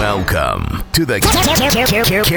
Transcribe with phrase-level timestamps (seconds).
[0.00, 1.20] Welcome to the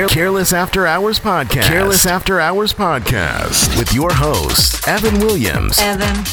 [0.10, 1.64] Careless After Hours podcast.
[1.64, 6.26] Careless After Hours podcast with your hosts Evan Williams Evan,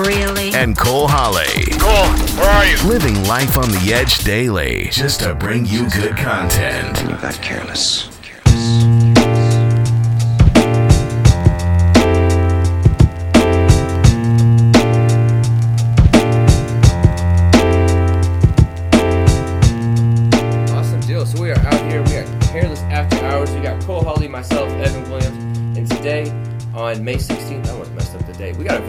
[0.00, 0.54] really?
[0.54, 1.64] and Cole Holly.
[1.80, 2.06] Cole,
[2.38, 2.76] where are you?
[2.88, 7.02] Living life on the edge daily just to bring you good content.
[7.02, 8.08] You got careless.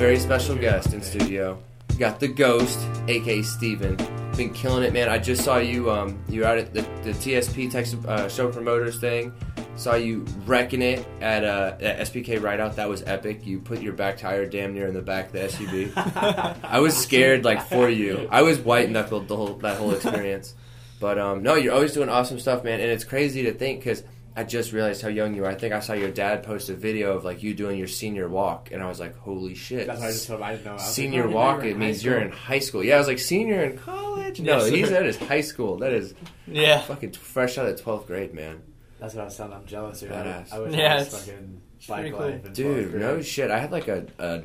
[0.10, 1.56] Very special guest in studio.
[1.90, 3.96] We got the Ghost, aka Steven.
[4.36, 5.08] Been killing it, man.
[5.08, 5.92] I just saw you.
[5.92, 9.32] Um, you out at the, the TSP Texas uh, Show Promoters thing.
[9.76, 12.76] Saw you wrecking it at, uh, at SPK Rideout.
[12.78, 13.46] That was epic.
[13.46, 16.56] You put your back tire damn near in the back of the SUV.
[16.64, 18.28] I was scared like for you.
[18.32, 20.56] I was white knuckled the whole that whole experience.
[21.00, 22.80] But um, no, you're always doing awesome stuff, man.
[22.80, 24.04] And it's crazy to think because
[24.40, 25.50] I just realized how young you are.
[25.50, 28.30] I think I saw your dad post a video of like you doing your senior
[28.30, 30.44] walk, and I was like, "Holy shit!" That's what I just told him.
[30.46, 30.72] I didn't know.
[30.72, 31.64] I was like, senior oh, walk.
[31.66, 32.82] It means you're in high school.
[32.82, 34.40] Yeah, I was like senior in college.
[34.40, 35.78] No, Yes, he's at his high school.
[35.80, 36.14] That is
[36.48, 36.80] Yeah.
[36.80, 38.62] fucking fresh out of twelfth grade, man.
[39.00, 39.54] That's what I was telling.
[39.54, 40.00] I'm jealous.
[40.00, 40.12] Dude.
[40.12, 40.54] Badass.
[40.54, 42.20] I wish Yeah, I was it's fucking bike cool.
[42.22, 43.52] life Dude, no shit.
[43.52, 44.42] I had like a, a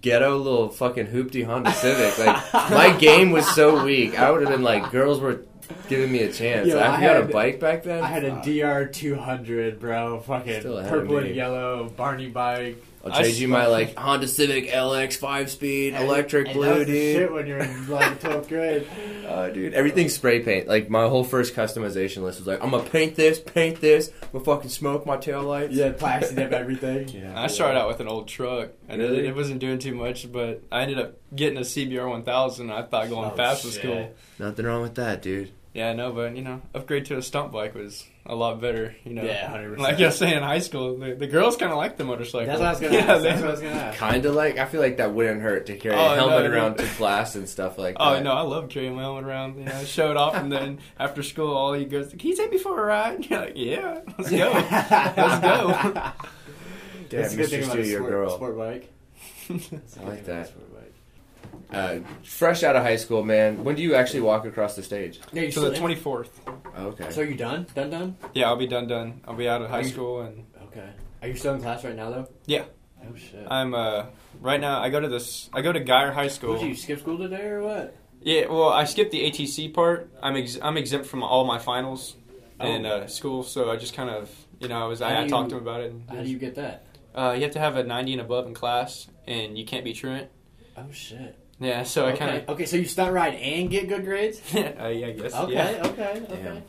[0.00, 2.18] ghetto little fucking hoopty Honda Civic.
[2.18, 4.18] Like my game was so weak.
[4.18, 5.44] I would have been like, girls were
[5.88, 6.68] giving me a chance.
[6.68, 8.02] Yo, I, I you had a bike back then.
[8.02, 8.44] I had a Fuck.
[8.44, 10.20] DR 200, bro.
[10.20, 12.82] Fucking Still ahead of purple and yellow Barney bike.
[13.04, 16.64] I'll I trade you my like Honda Civic LX five speed And- electric and blue,
[16.66, 17.16] that was the dude.
[17.16, 18.86] Shit when you're in like 12th grade.
[19.26, 20.68] Oh, dude, everything's spray paint.
[20.68, 24.10] Like my whole first customization list was like, I'm gonna paint this, paint this.
[24.22, 25.72] I'm gonna fucking smoke my tail lights.
[25.74, 27.08] Yeah, plastic up everything.
[27.14, 27.40] Yeah.
[27.40, 29.20] I started out with an old truck, and Really?
[29.20, 32.70] it, it wasn't doing too much, but I ended up getting a CBR 1000.
[32.70, 34.10] I thought going Oh, fast was cool.
[34.38, 35.50] Nothing wrong with that, dude.
[35.74, 38.94] Yeah, I know, but you know, upgrade to a stunt bike was a lot better.
[39.04, 39.78] You know, Yeah, 100%.
[39.78, 42.46] like I was saying in high school, the, the girls kind of like the motorcycle.
[42.46, 43.22] That's what I was gonna yeah, ask.
[43.24, 43.98] That's what I was gonna ask.
[43.98, 46.54] Kinda like I feel like that wouldn't hurt to carry Oh, a helmet no, no.
[46.54, 48.22] around to class and stuff like Oh that.
[48.22, 49.58] no, I love carrying my helmet around.
[49.58, 52.52] You know, show it off, and then after school, all he goes, can you take
[52.52, 53.16] me for a ride?
[53.16, 54.52] And you're like, yeah, let's go,
[55.16, 55.92] let's go.
[57.10, 57.50] Damn, That's a good Mr.
[57.50, 58.30] thing about a your sport, girl.
[58.30, 58.92] sport bike.
[59.50, 60.52] I like Good thing about that.
[61.54, 62.02] A sport bike.
[62.06, 63.64] Uh, fresh out of high school, man.
[63.64, 65.20] When do you actually walk across the stage?
[65.32, 66.28] Yeah, you So the 24th.
[66.76, 67.10] Oh, okay.
[67.10, 67.66] So are you done?
[67.74, 67.90] Done?
[67.90, 68.16] Done?
[68.34, 68.86] Yeah, I'll be done.
[68.88, 69.20] Done.
[69.26, 70.88] I'll be out of high you- school, and Okay.
[71.22, 72.28] Are you still in class right now though?
[72.46, 72.64] Yeah.
[73.02, 73.46] Oh shit.
[73.48, 74.06] I'm uh
[74.40, 74.80] right now.
[74.80, 75.48] I go to this.
[75.52, 76.58] I go to Guyer High School.
[76.58, 77.96] Did you skip school today or what?
[78.20, 80.10] Yeah, well, I skipped the ATC part.
[80.22, 82.16] I'm ex- I'm exempt from all my finals
[82.60, 82.90] in Oh.
[82.90, 85.50] uh, school, so I just kind of you know I was How I, I talked
[85.50, 85.92] to him about it.
[85.92, 86.86] And How do you get that?
[87.14, 89.92] uh, you have to have a 90 and above in class, and you can't be
[89.92, 90.28] truant.
[90.76, 91.38] Oh shit.
[91.60, 92.18] Yeah, so I okay.
[92.18, 94.40] kind okay, so you stunt ride and get good grades?
[94.54, 95.82] uh, yeah, I guess Okay, yeah.
[95.86, 96.42] okay, okay.
[96.42, 96.62] Damn.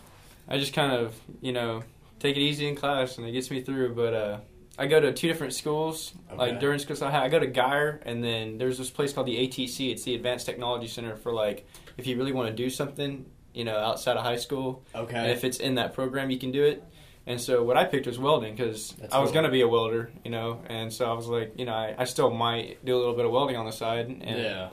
[0.47, 1.83] I just kind of you know
[2.19, 3.95] take it easy in class, and it gets me through.
[3.95, 4.39] But uh,
[4.77, 6.13] I go to two different schools.
[6.29, 6.37] Okay.
[6.37, 9.35] Like during school, so I, go to Guyer, and then there's this place called the
[9.47, 9.91] ATC.
[9.91, 11.67] It's the Advanced Technology Center for like
[11.97, 14.83] if you really want to do something, you know, outside of high school.
[14.93, 15.31] And Okay.
[15.31, 16.83] if it's in that program, you can do it.
[17.27, 20.11] And so what I picked was welding because I was going to be a welder,
[20.23, 20.61] you know.
[20.67, 23.25] And so I was like, you know, I, I still might do a little bit
[23.25, 24.07] of welding on the side.
[24.07, 24.69] And, yeah.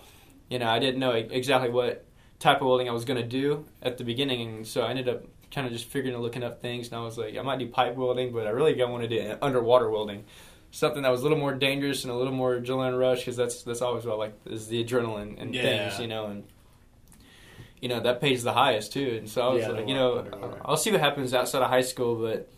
[0.50, 2.04] you know, I didn't know exactly what
[2.38, 4.56] type of welding I was going to do at the beginning.
[4.56, 6.88] And so I ended up kind of just figuring and looking up things.
[6.88, 9.36] And I was like, I might do pipe welding, but I really want to do
[9.40, 10.24] underwater welding.
[10.72, 13.62] Something that was a little more dangerous and a little more adrenaline rush because that's
[13.62, 15.62] that's always what I like is the adrenaline and Yeah.
[15.62, 16.26] things, you know.
[16.26, 16.44] And
[17.82, 19.16] you know that pays the highest too.
[19.18, 20.56] And so I was Yeah, like, you know.
[20.64, 22.48] I'll see what happens outside of high school, but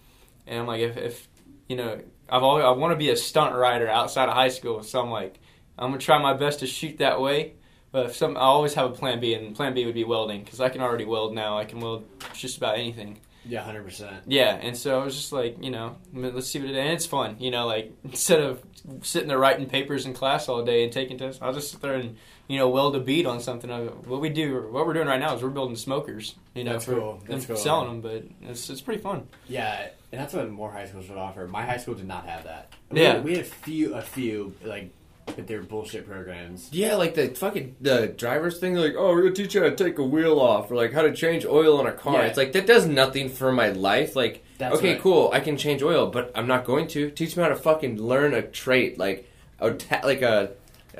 [0.46, 1.28] and I'm like, if, if
[1.68, 1.98] you know,
[2.28, 5.10] I've always I want to be a stunt rider outside of high school, so I'm
[5.10, 5.40] like,
[5.78, 7.54] I'm gonna try my best to shoot that way.
[7.90, 10.42] But if some, I always have a plan B, and plan B would be welding
[10.44, 11.56] because I can already weld now.
[11.58, 12.04] I can weld
[12.34, 13.20] just about anything.
[13.46, 14.24] Yeah, hundred percent.
[14.26, 16.76] Yeah, and so I was just like, you know, let's see what it.
[16.76, 18.62] And it's fun, you know, like instead of
[19.02, 21.94] sitting there writing papers in class all day and taking tests, I'll just sit there
[21.94, 22.16] and
[22.48, 23.70] you know weld a bead on something.
[23.70, 26.72] I- What we do, what we're doing right now is we're building smokers, you know,
[26.72, 27.22] That's for cool.
[27.28, 27.56] That's cool.
[27.56, 28.00] selling them.
[28.00, 29.26] But it's it's pretty fun.
[29.48, 31.46] Yeah, and that's what more high schools would offer.
[31.46, 32.72] My high school did not have that.
[32.92, 33.16] Yeah.
[33.18, 34.90] we, we had a few, a few like,
[35.26, 36.68] but they're bullshit programs.
[36.72, 38.74] Yeah, like the fucking the driver's thing.
[38.74, 41.02] Like, oh, we're gonna teach you how to take a wheel off, or like how
[41.02, 42.14] to change oil on a car.
[42.20, 42.26] Yeah.
[42.26, 44.14] It's like that does nothing for my life.
[44.16, 45.00] Like, That's okay, right.
[45.00, 48.00] cool, I can change oil, but I'm not going to teach me how to fucking
[48.00, 49.28] learn a trait, like
[49.60, 50.50] a ta- like a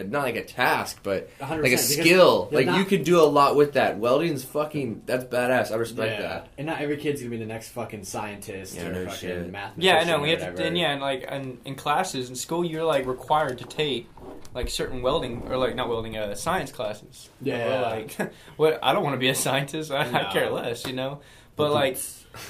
[0.03, 2.49] not like a task, but 100%, like a skill.
[2.51, 3.99] you're Like you not- could do a lot with that.
[3.99, 5.71] Welding's fucking that's badass.
[5.73, 6.49] I respect that.
[6.59, 9.51] and not every kid's gonna be the next fucking scientist Yeah, or no fucking shit.
[9.51, 9.83] mathematician.
[9.83, 10.21] Yeah, I know.
[10.21, 13.59] We have to, and yeah, and like in, in classes in school, you're like required
[13.59, 14.09] to take
[14.55, 17.29] like certain welding or like not welding, uh, science classes.
[17.43, 17.79] Yeah.
[17.79, 18.17] Or, like
[18.57, 18.79] what?
[18.83, 19.91] I don't want to be a scientist.
[19.93, 21.21] I, I care less, you know.
[21.57, 21.99] but like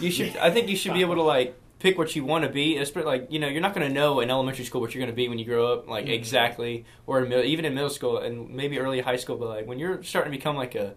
[0.00, 0.36] you should.
[0.40, 2.76] I think you should be able to like pick what you want to be.
[2.78, 5.12] It's like you know you're not going to know in elementary school what you're going
[5.12, 6.14] to be when you grow up, like Mhm.
[6.14, 9.36] exactly, or in, mid- even in middle school and maybe early high school.
[9.36, 10.94] But like when you're starting to become like a,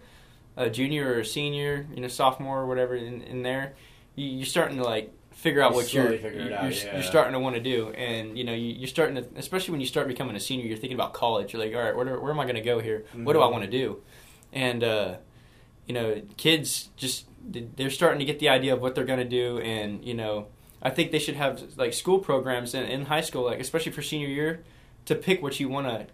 [0.56, 3.74] a junior or a senior, you know, sophomore or whatever in, in there,
[4.16, 6.94] you, you're starting to like figure out You what you're you're, out, yeah.
[6.94, 9.82] you're starting to want to do, and you know you, you're starting to, especially when
[9.82, 11.52] you start becoming a senior, you're thinking about college.
[11.52, 13.04] You're like, all right, where, do- where am I going to go here?
[13.26, 13.52] What do I Mhm.
[13.52, 14.02] want to do?
[14.54, 15.16] And uh,
[15.86, 17.26] you know, kids just
[17.78, 20.48] they're starting to get the idea of what they're going to do, and you know,
[20.88, 24.02] I think they should have like school programs in, in high school, like especially for
[24.02, 24.64] senior year,
[25.06, 26.08] to pick what you want to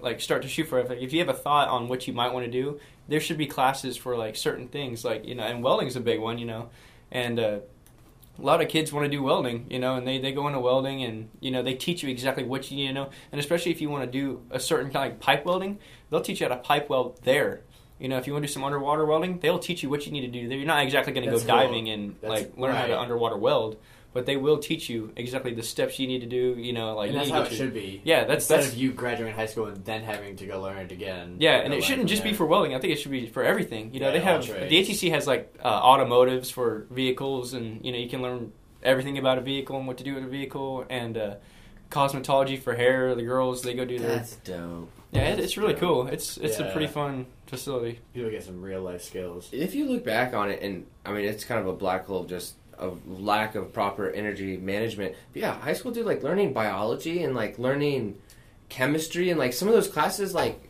[0.00, 0.80] like start to shoot for.
[0.80, 3.38] If, if you have a thought on what you might want to do, there should
[3.38, 6.44] be classes for like certain things, like you know, and welding's a big one, you
[6.44, 6.70] know,
[7.12, 7.58] and uh,
[8.36, 10.58] a lot of kids want to do welding, you know, and they, they go into
[10.58, 13.10] welding and, you know, they teach you exactly what you need to know.
[13.30, 15.78] And especially if you want to do a certain kind of like pipe welding,
[16.10, 17.60] they'll teach you how to pipe weld there.
[17.98, 20.12] You know, if you want to do some underwater welding, they'll teach you what you
[20.12, 20.58] need to do there.
[20.58, 21.46] You're not exactly going to go cool.
[21.46, 23.78] diving and That's- like learn how to underwater weld,
[24.16, 27.10] but they will teach you exactly the steps you need to do, you know, like
[27.10, 28.00] and that's how it get should be.
[28.02, 30.78] Yeah, that's Instead that's of you graduating high school and then having to go learn
[30.78, 31.36] it again.
[31.38, 32.74] yeah, and it shouldn't from just be for welding.
[32.74, 33.92] I think it should be for everything.
[33.94, 34.70] You know, Yeah, they have trades.
[34.70, 38.52] the ATC has like uh, automotives for vehicles, and you know you can learn
[38.82, 41.34] everything about a vehicle and what to do with a vehicle, and uh,
[41.90, 43.14] cosmetology for hair.
[43.14, 44.90] The girls they go do their That's dope.
[45.12, 45.80] yeah, it, it's really dope.
[45.80, 46.06] cool.
[46.08, 48.00] It's it's a pretty fun facility.
[48.14, 49.48] People get some real life skills.
[49.52, 52.22] If you look back on it, and I mean, it's kind of a black hole
[52.22, 55.14] of just of lack of proper energy management.
[55.32, 58.18] But yeah, high school dude, like learning biology and like learning
[58.68, 60.62] chemistry and like some of those classes, like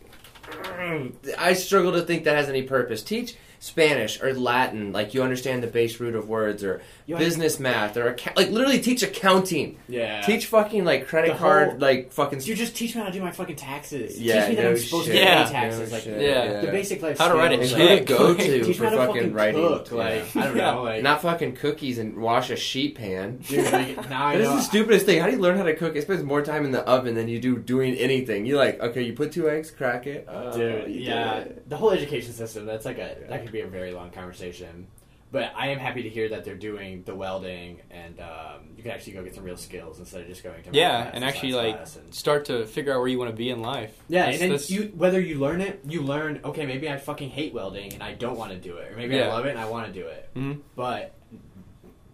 [1.38, 3.02] I struggle to think that has any purpose.
[3.02, 7.58] Teach Spanish or Latin, like you understand the base root of words, or You business
[7.58, 9.76] math, or acca- like literally teach accounting.
[9.88, 10.20] Yeah.
[10.22, 12.40] Teach fucking like credit The card, whole- like fucking.
[12.42, 14.20] You just teach me how to do my fucking taxes.
[14.20, 15.14] Yeah, teach me that no I'm supposed shit.
[15.16, 15.44] to Yeah.
[15.46, 15.90] pay taxes.
[15.90, 16.60] No like shit, Yeah.
[16.60, 17.72] the basic life How to write a skills.
[17.80, 18.06] And to check.
[18.18, 19.60] go to Teach me for how fucking fucking writing.
[19.68, 19.88] cook.
[19.90, 19.96] Yeah.
[19.96, 20.70] Like I don't Yeah.
[20.72, 20.82] know.
[20.86, 23.38] Like Not fucking cookies and wash a sheet pan.
[23.48, 24.56] dude, like, now I That is know.
[24.56, 25.18] the stupidest thing.
[25.20, 25.96] How do you learn how to cook?
[25.96, 28.46] It spends more time in the oven than you do doing anything.
[28.46, 30.28] You like, okay, you put two eggs, crack it.
[30.30, 31.68] Oh, Dude, yeah, it.
[31.68, 32.66] the whole education system.
[32.66, 34.86] That's like a that could be a very long conversation.
[35.32, 38.92] But I am happy to hear that they're doing the welding, and um, you can
[38.92, 41.80] actually go get some real skills instead of just going to Yeah, and actually like
[41.80, 43.92] and- start to figure out where you want to be in life.
[44.08, 46.40] yeah, That's- and then that's- you whether you learn it, you learn.
[46.44, 49.20] Okay, maybe I fucking hate welding and I don't want to do it, or maybe
[49.20, 50.30] I love it and I want to do it.
[50.36, 50.60] Mhm.
[50.76, 51.12] But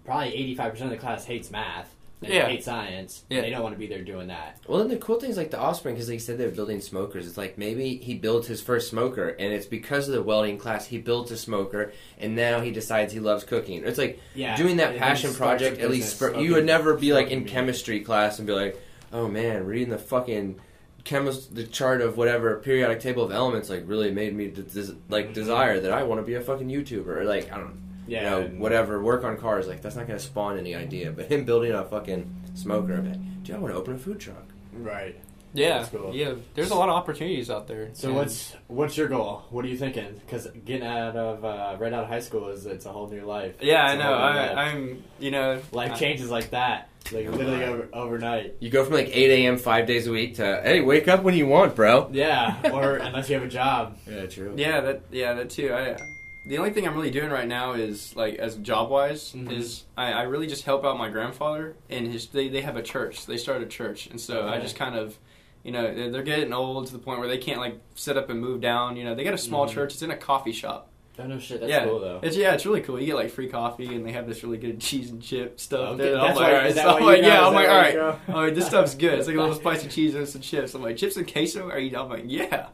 [0.06, 1.94] probably eighty five percent of the class hates math.
[2.24, 2.46] And Yeah.
[2.46, 3.24] hate science.
[3.28, 3.38] Yeah.
[3.38, 4.58] And they don't want to be there doing that.
[4.68, 6.80] Well, then the cool thing is like the offspring, because like he said they're building
[6.80, 7.26] smokers.
[7.26, 10.86] It's like maybe he built his first smoker, and it's because of the welding class
[10.86, 13.82] he built a smoker, and now he decides he loves cooking.
[13.84, 15.78] It's like Yeah, doing that and passion project.
[15.80, 17.52] At least business spur- you would never be like in smoking meat.
[17.52, 18.80] chemistry class and be like,
[19.12, 20.60] oh man, reading the fucking
[21.04, 24.94] chemist the chart of whatever periodic table of elements like really made me de- des-
[25.08, 27.80] like desire that I want to be a fucking YouTuber or like I don't know.
[28.06, 31.12] Yeah, you know, and- whatever, work on cars, like that's not gonna spawn any idea.
[31.12, 34.18] But him building a fucking smoker, I'm like, dude, I want to open a food
[34.20, 34.44] truck.
[34.72, 35.20] Right.
[35.54, 36.14] Yeah, That's cool.
[36.14, 36.32] yeah.
[36.54, 37.90] There's a lot of opportunities out there.
[37.92, 39.42] So And- what's what's your goal?
[39.50, 40.18] What are you thinking?
[40.24, 43.26] Because getting out of uh, right out of high school is it's a whole new
[43.26, 43.56] life.
[43.60, 44.12] Yeah, I It's a know.
[44.14, 48.54] I, I'm, you know, life I- changes like that, like No literally over, overnight.
[48.60, 49.58] You go from like 8 a.m.
[49.58, 52.08] five days a week to hey, wake up when you want, bro.
[52.12, 53.98] Yeah, or unless you have a job.
[54.10, 54.54] Yeah, true.
[54.56, 55.70] Yeah, that yeah, that too.
[55.74, 55.96] I
[56.44, 59.52] the only thing I'm really doing right now is like as job wise Mhm.
[59.52, 62.82] is I, I really just help out my grandfather and his they, they have a
[62.82, 63.26] church.
[63.26, 65.18] They started a church, and so I just kind of
[65.62, 68.28] you know they're, they're getting old to the point where they can't like set up
[68.30, 68.96] and move down.
[68.96, 69.72] You know they got a small Mhm.
[69.74, 69.92] church.
[69.94, 70.88] It's in a coffee shop.
[71.18, 72.20] Oh no shit, that's yeah, cool though.
[72.22, 72.98] It's yeah, it's really cool.
[72.98, 75.90] You get like free coffee, and they have this really good cheese and chip stuff.
[75.90, 76.12] Okay, there.
[76.14, 77.26] that's I'm like, why- all right, that so why I'm like, go?
[77.28, 77.94] yeah, Is I'm like, why all you right.
[77.94, 78.18] go?
[78.28, 79.18] I'm like, this stuff's good.
[79.18, 80.74] It's like a little spicy cheese and some chips.
[80.74, 81.68] I'm like, chips and queso?
[81.68, 81.96] Are you?
[81.98, 82.68] I'm like, yeah.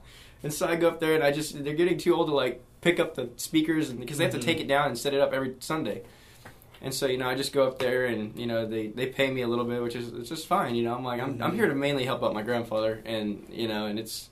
[0.45, 2.63] And so I go up there, and I just they're getting too old to like
[2.81, 5.21] pick up the speakers, and because they have to take it down and set it
[5.21, 6.03] up every Sunday.
[6.81, 9.31] And so you know, I just go up there, and you know, they they pay
[9.31, 10.75] me a little bit, which is it's just fine.
[10.77, 11.55] You know, I'm like, I'm I'm Mhm.
[11.57, 14.29] here to mainly help out my grandfather, and you know, and it's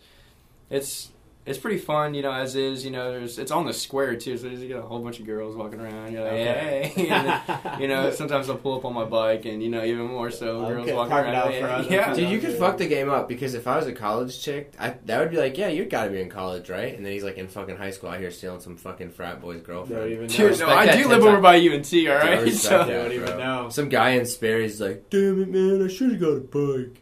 [0.71, 1.11] it's.
[1.47, 2.85] It's pretty fun, you know, as is.
[2.85, 5.21] You know, there's it's on the square too, so there's you know, a whole bunch
[5.21, 6.13] of girls walking around.
[6.13, 6.93] You're like, Okay.
[6.97, 10.07] hey, then, you know, sometimes I'll pull up on my bike, and you know, even
[10.07, 11.35] more so, girls Okay, walking around.
[11.37, 11.91] out yeah, front.
[11.91, 12.13] yeah.
[12.15, 12.59] Dude, you could Yeah.
[12.59, 15.37] fuck the game up because if I was a college chick, I, that would be
[15.37, 16.95] like, yeah, you gotta be in college, right?
[16.97, 19.61] And then he's like in fucking high school out here stealing some fucking frat boy's
[19.61, 20.03] girlfriend.
[20.03, 20.49] Don't even know.
[20.51, 22.39] Dude, no, I do live over by UNT, all right.
[22.39, 22.53] I right.
[22.53, 23.39] So, that, Don't even bro.
[23.39, 23.69] know.
[23.71, 26.97] Some guy in Sperry's like, damn it, man, I should have got a bike.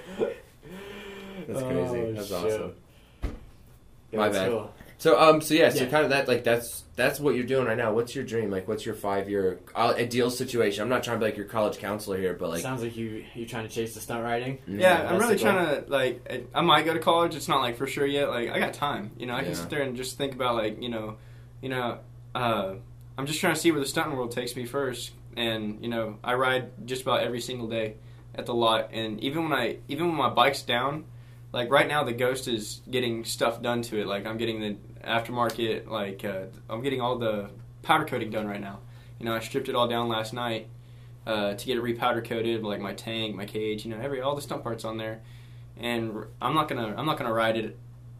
[1.54, 1.60] yeah.
[1.60, 2.00] That's crazy.
[2.06, 2.36] Oh, that's shit.
[2.36, 2.74] awesome.
[4.12, 4.48] Yeah, My bad.
[4.50, 4.74] cool.
[4.98, 5.90] So um, so yeah, so Yeah.
[5.90, 7.94] kind of that like that's that's what you're doing right now.
[7.94, 8.50] What's your dream?
[8.50, 10.82] Like, what's your five year uh, ideal situation?
[10.82, 13.24] I'm not trying to be like your college counselor here, but like, Sounds like you
[13.34, 14.58] you're trying to chase the stunt riding.
[14.66, 16.26] Yeah, I'm really trying to like.
[16.30, 17.34] I- I might go to college.
[17.34, 18.28] It's not like for sure yet.
[18.28, 19.12] Like I got time.
[19.16, 21.16] You know, I can sit there and just think about like you know,
[21.62, 21.98] you know,
[22.34, 22.74] uh,
[23.16, 25.12] I'm just trying to see where the stunt world takes me first.
[25.34, 27.94] And you know, I ride just about every single day
[28.34, 31.04] at the lot, and even when I even when my bike's down,
[31.52, 34.06] like right now the Ghost is getting stuff done to it.
[34.06, 37.50] Like I'm getting the aftermarket, like uh, I'm getting all the
[37.82, 38.80] powder coating done right now.
[39.18, 40.68] You know, I stripped it all down last night
[41.26, 44.34] uh, to get it repowder coated, like my tank, my cage, you know, every all
[44.34, 45.22] the stunt parts on there.
[45.76, 47.78] And I'm not gonna I'm not gonna ride it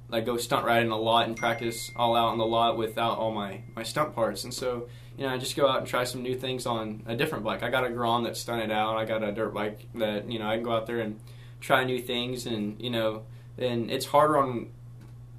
[0.08, 3.32] like go stunt riding a lot and practice all out on the lot without all
[3.32, 4.44] my my stunt parts.
[4.44, 7.14] And so you know, I just go out and try some new things on a
[7.14, 7.62] different bike.
[7.62, 8.96] I got a Grom that's stunted out.
[8.96, 11.20] I got a dirt bike that you know I can go out there and
[11.60, 13.22] try new things, and you know,
[13.58, 14.70] and it's harder on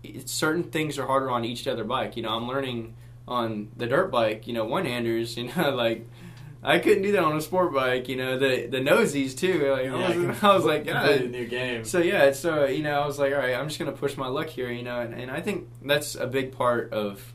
[0.04, 2.18] it's, certain things are harder on each other bike.
[2.18, 2.96] You know, I'm learning
[3.28, 4.48] on the dirt bike.
[4.48, 5.38] You know, one handers.
[5.38, 6.08] You know, like.
[6.64, 8.38] I couldn't do that on a sport bike, you know.
[8.38, 9.72] The the nosies too.
[9.72, 11.32] Like, I, was, I was like, God.
[11.32, 11.84] new game.
[11.86, 14.28] So yeah, so you know, I was like, all right, I'm just gonna push my
[14.28, 17.34] luck here, you know, and, and I think that's a big part of,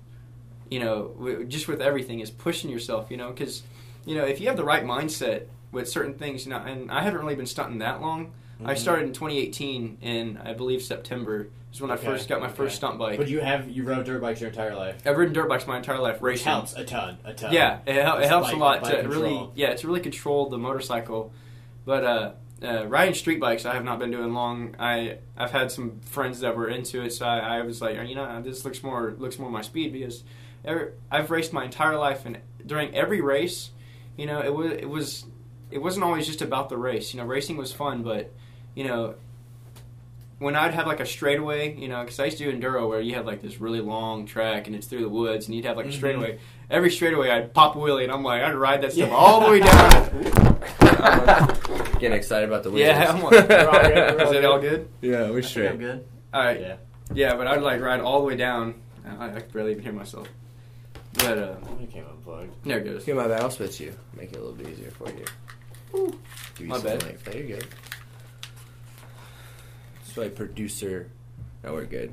[0.70, 3.64] you know, w- just with everything is pushing yourself, you know, because,
[4.04, 7.02] you know, if you have the right mindset with certain things, you know, and I
[7.02, 8.32] haven't really been stunting that long.
[8.64, 8.78] I Mhm.
[8.78, 12.54] started in 2018 in I believe September is when I first got my okay.
[12.56, 13.18] first stunt bike.
[13.18, 15.02] But you have you rode dirt bikes your entire life.
[15.06, 16.52] I've ridden dirt bikes my entire life, Which racing.
[16.52, 17.52] helps a ton, a ton.
[17.52, 20.48] Yeah, it, hel- it It's helps a lot bike to really yeah to really control
[20.48, 21.32] the motorcycle.
[21.84, 22.30] But uh,
[22.66, 24.74] uh, riding street bikes, I have not been doing long.
[24.78, 28.14] I I've had some friends that were into it, so I, I was like, you
[28.14, 30.24] know, this looks more looks more my speed because
[30.64, 33.70] every, I've raced my entire life, and during every race,
[34.16, 35.26] you know, it was it was
[35.70, 37.12] it wasn't always just about the race.
[37.12, 38.32] You know, racing was fun, but
[38.76, 39.14] you know.
[40.38, 43.00] When I'd have like a straightaway, you know, because I used to do enduro where
[43.00, 45.78] you have like this really long track and it's through the woods, and you'd have
[45.78, 45.92] like a Mhm.
[45.94, 49.14] straightaway every straightaway I'd pop a wheelie and I'm like I'd ride that stuff Yeah.
[49.14, 50.60] all the way down.
[52.00, 52.86] Getting excited about the wheels.
[52.86, 54.88] yeah, I'm like, We're all good, we're is it all good.
[55.00, 55.10] good?
[55.10, 56.04] yeah, we're I'm good.
[56.34, 56.76] All right, Yeah.
[57.14, 58.74] yeah, but I'd like ride all the way down.
[59.06, 60.28] I, I could barely even hear myself.
[61.14, 62.52] But uh, I came unplugged.
[62.64, 63.02] there it goes.
[63.04, 63.40] Okay, my bad.
[63.40, 63.94] I'll switch you.
[64.14, 65.24] Make it a little bit easier for you.
[65.94, 66.12] Give
[66.60, 67.02] you My some bad.
[67.04, 67.26] length.
[67.26, 67.66] No, you're good.
[70.16, 71.10] Why producer.
[71.62, 72.12] No, we're good.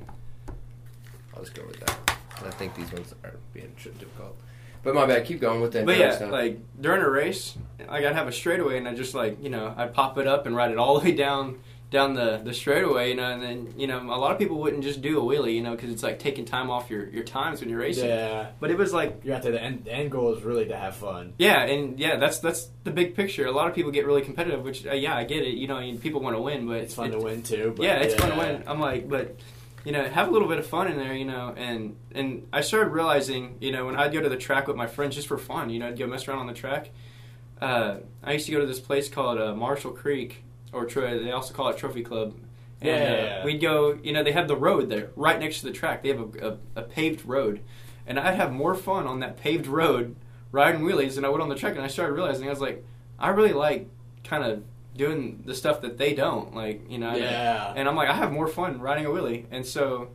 [1.33, 2.17] I'll just go with that.
[2.45, 4.37] I think these ones are being difficult.
[4.83, 5.25] But my bad.
[5.25, 5.85] Keep going with that.
[5.85, 6.31] But yeah, stuff.
[6.31, 9.73] like during a race, like I'd have a straightaway and I just like you know
[9.77, 11.59] I'd pop it up and ride it all the way down
[11.93, 14.83] down the the straightaway, you know, and then you know a lot of people wouldn't
[14.83, 17.61] just do a wheelie, you know, because it's like taking time off your your times
[17.61, 18.09] when you're racing.
[18.09, 18.49] Yeah.
[18.59, 19.53] But it was like You're out there.
[19.53, 21.33] The end, the end goal is really to have fun.
[21.37, 23.45] Yeah, and yeah, that's that's the big picture.
[23.45, 25.55] A lot of people get really competitive, which uh, yeah, I get it.
[25.55, 27.73] You know, and people want to win, but It's fun it- to win too.
[27.77, 28.63] But yeah, it's fun to win.
[28.67, 29.37] I'm like, but
[29.85, 31.53] you know, have a little bit of fun in there, you know.
[31.55, 34.87] And and I started realizing, you know, when I'd go to the track with my
[34.87, 36.89] friends just for fun, you know, I'd go mess around on the track.
[37.61, 41.31] Uh, I used to go to this place called uh, Marshall Creek, or Tro- they
[41.31, 42.33] also call it Trophy Club.
[42.81, 43.97] And, Yeah, uh, we'd go.
[44.03, 46.03] You know, they have the road there, right next to the track.
[46.03, 47.61] They have a, a, a paved road,
[48.07, 50.15] and I'd have more fun on that paved road
[50.51, 51.75] riding wheelies than I would on the track.
[51.75, 52.85] And I started realizing I was like,
[53.17, 53.87] I really like
[54.23, 54.63] kind of
[54.95, 56.89] doing the stuff that they don't like.
[56.91, 57.73] You know, Yeah.
[57.75, 59.45] and I'm like, I have more fun riding a wheelie.
[59.49, 60.09] And so,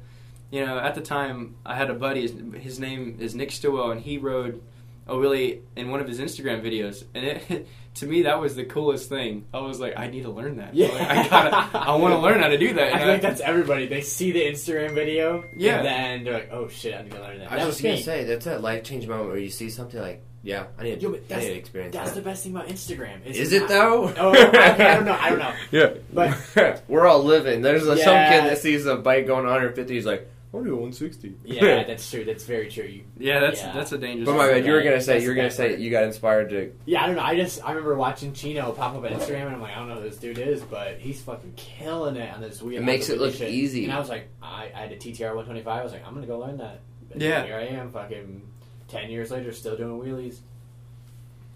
[0.50, 2.22] you know, at the time, I had a buddy.
[2.22, 4.62] His, his name is Nick Stillwell, and he rode
[5.06, 7.04] a wheelie in one of his Instagram videos.
[7.14, 7.66] And it,
[8.00, 9.46] to me, that was the coolest thing.
[9.54, 10.74] I was like, I need to learn that.
[10.74, 10.88] Yeah.
[10.88, 12.82] Like, I gotta, I want to learn how to do that.
[12.82, 13.86] I And feel like that's everybody.
[13.86, 15.76] They see the Instagram video, Yeah.
[15.78, 17.82] and then they're like, "Oh shit, I need to learn that." I that was just
[17.82, 21.02] gonna say that's a life changing moment where you see something like, yeah, I need,
[21.02, 23.26] Yo, to but I that's, need to experience that's the best thing about Instagram.
[23.26, 24.14] Is it not- though?
[24.16, 25.18] Oh, okay, I don't know.
[25.20, 25.52] I don't know.
[25.72, 27.62] Yeah, But- we're all living.
[27.62, 29.92] There's a, some kid that sees a bike going 150.
[29.92, 31.34] He's like, I want to go 160.
[31.44, 32.24] Yeah, that's true.
[32.24, 32.84] That's very true.
[32.84, 33.72] You, yeah, that's Yeah.
[33.72, 34.24] that's a dangerous.
[34.26, 36.72] But my bad, you were gonna say you were gonna say you got inspired to.
[36.86, 37.22] yeah, I don't know.
[37.22, 39.88] I just I remember watching Chino pop up on Instagram, and I'm like, I don't
[39.88, 42.80] know who this dude is, but he's fucking killing it on this wheel.
[42.80, 43.50] It makes it look shit.
[43.50, 43.84] easy.
[43.84, 45.66] And I was like, I, I had a TTR 125.
[45.68, 46.80] I was like, I'm gonna go learn that.
[47.12, 47.44] And Yeah.
[47.44, 48.42] Here I am, fucking
[48.88, 50.38] ten years later, still doing wheelies.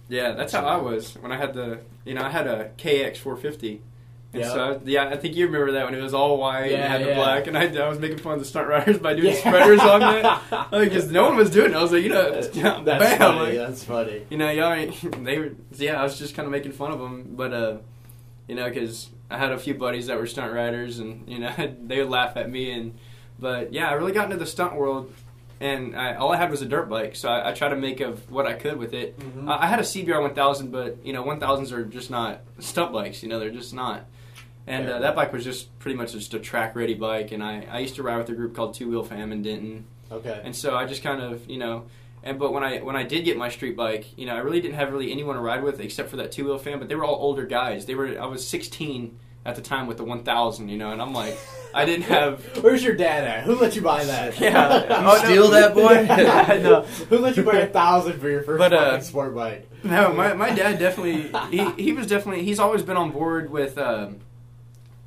[0.08, 3.16] Yeah, that's how I was when I had the, you know, I had a KX
[3.16, 3.80] 450.
[4.34, 4.48] And Yeah.
[4.50, 7.08] so, yeah, I think you remember that when it was all white and had the
[7.08, 7.14] yeah.
[7.16, 10.00] black, and I, I was making fun of the stunt riders by doing spreaders on
[10.00, 10.70] that.
[10.70, 11.76] Because no one was doing it.
[11.76, 13.40] I was like, you know, That's, bam, that's funny.
[13.40, 14.22] like, That's funny.
[14.30, 16.98] you know, y'all, ain't- they were, yeah, I was just kind of making fun of
[16.98, 17.76] them, but, uh,
[18.48, 21.52] you know, because I had a few buddies that were stunt riders, and, you know,
[21.84, 22.94] they would laugh at me, and,
[23.38, 25.12] but yeah, I really got into the stunt world,
[25.60, 28.00] and I, all I had was a dirt bike, so I, I tried to make
[28.00, 29.18] of what I could with it.
[29.20, 29.46] Mhm.
[29.48, 33.22] Uh, I had a CBR 1000, but you know 1000s are just not stunt bikes.
[33.22, 34.06] You know they're just not.
[34.66, 34.94] And Yeah.
[34.94, 37.32] uh, that bike was just pretty much just a track ready bike.
[37.32, 39.84] And I, I used to ride with a group called Two Wheel Fam in Denton.
[40.10, 40.40] Okay.
[40.44, 41.84] And so I just kind of you know,
[42.22, 44.60] and but when I when I did get my street bike, you know I really
[44.60, 46.78] didn't have really anyone to ride with except for that Two Wheel Fam.
[46.78, 47.86] But they were all older guys.
[47.86, 51.12] They were I was 16 at the time with the 1000, you know, and I'm
[51.12, 51.36] like,
[51.74, 52.44] I didn't have.
[52.62, 53.42] Where's your dad at?
[53.42, 54.38] Who let you buy that?
[54.40, 54.82] Yeah.
[54.88, 55.24] You Oh, no.
[55.24, 56.04] steal that boy?
[56.62, 56.82] no.
[57.08, 59.68] Who let you buy a thousand for your first But, uh, sport bike?
[59.82, 63.76] No, my, my dad definitely he, he was definitely he's always been on board with
[63.78, 64.20] um,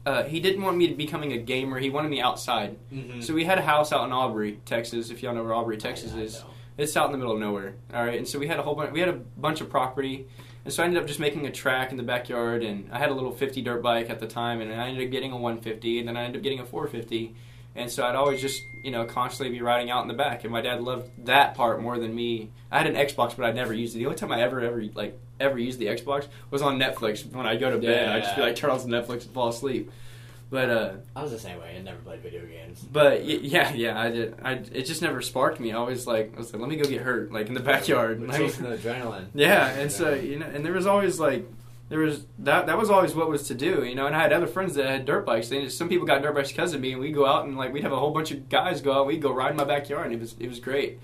[0.05, 1.79] uh, he didn't want me to becoming a gamer.
[1.79, 2.77] He wanted me outside.
[2.93, 3.24] Mhm.
[3.24, 5.09] So we had a house out in Aubrey, Texas.
[5.09, 6.45] If y'all know where Aubrey, Texas I is, know.
[6.77, 7.75] it's out in the middle of nowhere.
[7.93, 8.91] All right, and so we had a whole bunch.
[8.91, 10.27] We had a bunch of property,
[10.63, 12.63] and so I ended up just making a track in the backyard.
[12.63, 15.12] And I had a little 50 dirt bike at the time, and I ended up
[15.12, 17.33] getting a 150, and then I ended up getting a 450.
[17.75, 20.44] And so I'd always just, you know, constantly be riding out in the back.
[20.44, 22.51] And my dad loved that part more than me.
[22.72, 24.00] I had an Xbox, but I'd never used it.
[24.00, 27.29] The only time I ever, ever, like, ever used the Xbox was on Netflix.
[27.34, 29.91] When I go to bed, I just be like, turn on Netflix and fall asleep.
[30.50, 31.75] But, uh, I was the same way.
[31.77, 32.79] I never played video games.
[32.79, 34.36] but yeah, yeah, I did.
[34.44, 35.72] I it just never sparked me.
[35.72, 38.22] I always like I was like, let me go get hurt, like in the backyard.
[38.27, 39.25] Like, the adrenaline.
[39.34, 41.46] yeah, and so you know, and there was always like
[41.87, 44.07] there was that that was always what was to do, you know.
[44.07, 45.49] And I had other friends that had dirt bikes.
[45.49, 47.45] They just, some people got dirt bikes because of me, and we would go out
[47.45, 49.05] and like we'd have a whole bunch of guys go out.
[49.05, 50.99] We'd go ride in my backyard, and it was it was great.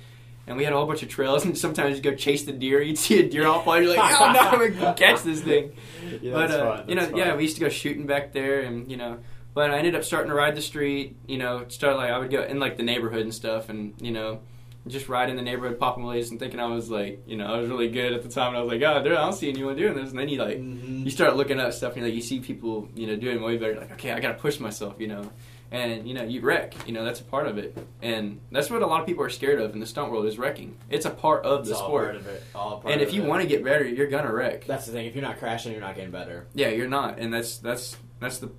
[0.47, 2.81] And we had a whole bunch of trails, and sometimes you'd go chase the deer.
[2.87, 5.73] You'd see a deer off, and you're like, oh no, I'm gonna catch this thing
[6.21, 8.89] Yeah, but that's uh, you know, yeah, we used to go shooting back there, and
[8.89, 9.19] you know,
[9.53, 11.15] but I ended up starting to ride the street.
[11.27, 14.11] You know, start like I would go in like the neighborhood and stuff, and you
[14.11, 14.39] know,
[14.87, 17.59] just ride in the neighborhood, popping wheelies, and thinking I was like, you know, I
[17.59, 18.49] was really good at the time.
[18.49, 20.09] And I was like, oh, dude, I don't see anyone doing this.
[20.09, 21.05] And then you like, Mhm.
[21.05, 23.75] you start looking up stuff, and like you see people, you know, doing way better.
[23.75, 25.29] Like, okay, I gotta push myself, you know.
[25.73, 28.81] And you know you wreck, you know that's a part of it, and that's what
[28.81, 30.75] a lot of people are scared of in the stunt world is wrecking.
[30.89, 32.43] It's a part of It's the all sport, part of it.
[32.53, 34.65] All part and if you want to get better, you're gonna wreck.
[34.65, 35.05] that's the thing.
[35.05, 36.47] If you're not crashing, you're not getting better.
[36.53, 38.51] Yeah, you're not, and that's that's that's the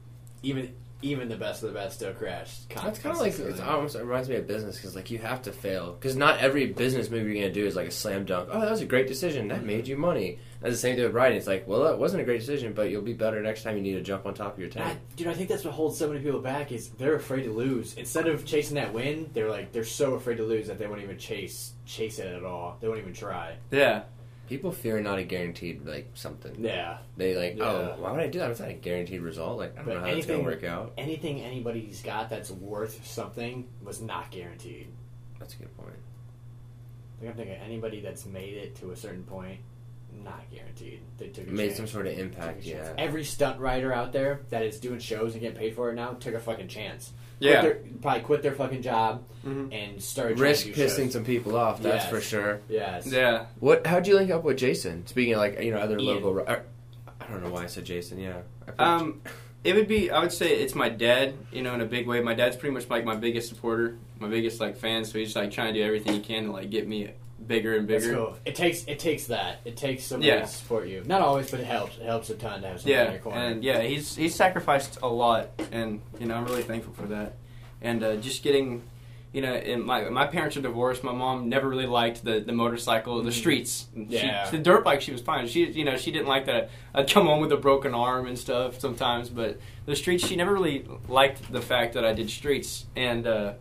[0.42, 0.72] Even
[1.02, 2.60] even the best of the best still crash.
[2.74, 5.42] That's kind of like it's almost it reminds me of business because like you have
[5.42, 8.48] to fail because not every business move you're gonna do is like a slam dunk.
[8.52, 9.48] Oh, that was a great decision.
[9.48, 10.38] That made you money.
[10.60, 11.36] That's the same thing with writing.
[11.38, 13.82] It's like, well, that wasn't a great decision, but you'll be better next time you
[13.82, 16.08] need to jump on top of your I, dude, I think that's what holds so
[16.08, 17.94] many people back is they're afraid to lose.
[17.94, 21.02] Instead of chasing that win, they're like they're so afraid to lose that they won't
[21.02, 22.76] even chase chase it at all.
[22.80, 23.56] They won't even try.
[23.70, 24.02] yeah.
[24.48, 26.56] People fear not a guaranteed like something.
[26.62, 26.98] Yeah.
[27.16, 27.94] They like, oh, Yeah.
[27.96, 28.50] oh, why would I do that?
[28.50, 29.58] It's not a guaranteed result.
[29.58, 30.92] Like, I don't But know how it's gonna anything- work out.
[30.98, 34.88] Anything anybody's got that's worth something was not guaranteed.
[35.38, 35.96] That's a good point.
[37.20, 39.60] Like I'm thinking anybody that's made it to a certain point,
[40.24, 41.00] not guaranteed.
[41.18, 41.76] They took a Made chance.
[41.76, 42.64] some sort of impact.
[42.64, 42.92] Yeah.
[42.98, 46.12] Every stunt rider out there that is doing shows and getting paid for it now
[46.14, 47.12] took a fucking chance.
[47.42, 47.62] Quit Yeah.
[47.62, 49.72] their- probably quit their fucking job Mhm.
[49.72, 51.12] and started trying Risk to pissing shows.
[51.12, 51.82] some people off.
[51.82, 52.10] That's Yes.
[52.10, 52.60] for sure.
[52.68, 53.06] Yes.
[53.06, 53.46] Yeah.
[53.60, 53.86] What?
[53.86, 55.06] How'd you link up with Jason?
[55.06, 56.14] Speaking of like you know other Ian.
[56.16, 56.34] local.
[56.34, 56.62] ri- er,
[57.20, 58.18] I don't know why I said Jason.
[58.20, 58.40] Yeah.
[58.78, 59.20] Um,
[59.64, 60.10] it would be.
[60.10, 61.34] I would say it's my dad.
[61.52, 62.20] You know, in a big way.
[62.20, 65.04] My dad's pretty much like my biggest supporter, my biggest like fan.
[65.04, 67.10] So he's like trying to do everything he can to like get me
[67.52, 68.16] bigger and That's bigger.
[68.16, 68.36] cool.
[68.44, 69.60] It takes it takes that.
[69.64, 70.40] It takes somebody Yeah.
[70.40, 71.02] to support you.
[71.06, 71.96] Not always, but it helps.
[71.98, 73.38] It helps a ton to have somebody in Yeah, your corner.
[73.40, 77.34] and yeah, he's he's sacrificed a lot, and you know I'm really thankful for that.
[77.82, 78.82] And uh, just getting,
[79.32, 81.02] you know, and my my parents are divorced.
[81.04, 83.34] My mom never really liked the the motorcycle, the Mhm.
[83.34, 83.86] streets.
[83.94, 84.44] Yeah.
[84.48, 85.46] she, the dirt bike she was fine.
[85.48, 86.70] She you know she didn't like that.
[86.94, 90.52] I'd come home with a broken arm and stuff sometimes, but the streets she never
[90.54, 93.26] really liked the fact that I did streets and.
[93.26, 93.52] uh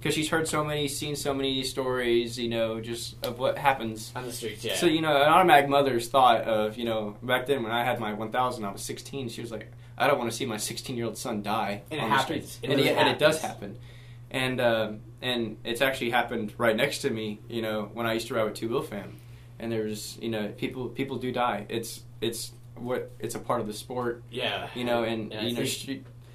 [0.00, 4.10] because she's heard so many, seen so many stories, you know, just of what happens
[4.16, 4.74] on the streets, yeah.
[4.74, 8.00] so you know, an automatic mother's thought of you know back then when I had
[8.00, 9.28] my 1000, I was 16.
[9.28, 12.00] She was like, I don't want to see my 16 year old son die And
[12.00, 12.52] it on the happens.
[12.52, 13.78] streets, It and, it, and it does happen.
[14.30, 17.40] And um, and it's actually happened right next to me.
[17.48, 19.16] You know, when I used to ride with Two Wheel Fam,
[19.58, 21.66] and there's you know people people do die.
[21.68, 24.22] It's it's what it's a part of the sport.
[24.30, 25.60] yeah, You know, and, I you know.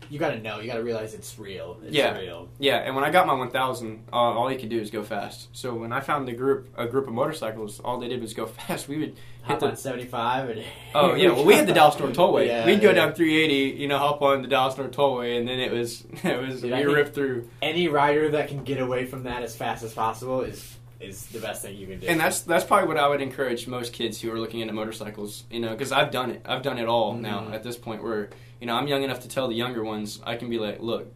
[0.10, 0.60] You got to know.
[0.60, 1.78] You got to realize it's real.
[1.84, 2.18] It's Yeah.
[2.18, 2.48] real.
[2.60, 5.50] Yeah, and when I got my 1000, uh, all you could do is go fast.
[5.54, 8.46] So when I found the group, a group of motorcycles, all they did was go
[8.68, 8.88] fast.
[8.88, 10.64] We would hit Hop the on seventy five and
[10.96, 12.48] Oh yeah, well we had the Dallas North Tollway.
[12.48, 12.96] Yeah, We'd go yeah.
[12.96, 16.42] down 380, you know, hop on the Dallas North Tollway, and then it was it
[16.42, 17.48] was Dude, we ripped through.
[17.62, 21.40] Any rider that can get away from that as fast as possible is is the
[21.40, 22.08] best thing you can do.
[22.08, 25.44] And that's that's probably what I would encourage most kids who are looking into motorcycles,
[25.52, 26.42] you know, because I've done it.
[26.46, 27.54] I've done it all now Mhm.
[27.54, 30.36] at this point where you know I'm young enough to tell the younger ones I
[30.36, 31.12] can be like, look,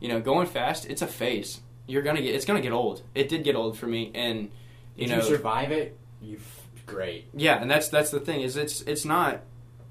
[0.00, 1.60] you know, going fast, it's a phase.
[1.86, 3.02] You're gonna get it's gonna get old.
[3.14, 4.50] It did get old for me, and
[4.96, 6.38] you if know, you survive it, you
[6.88, 7.26] great.
[7.34, 9.42] Yeah, and that's that's the thing is it's it's not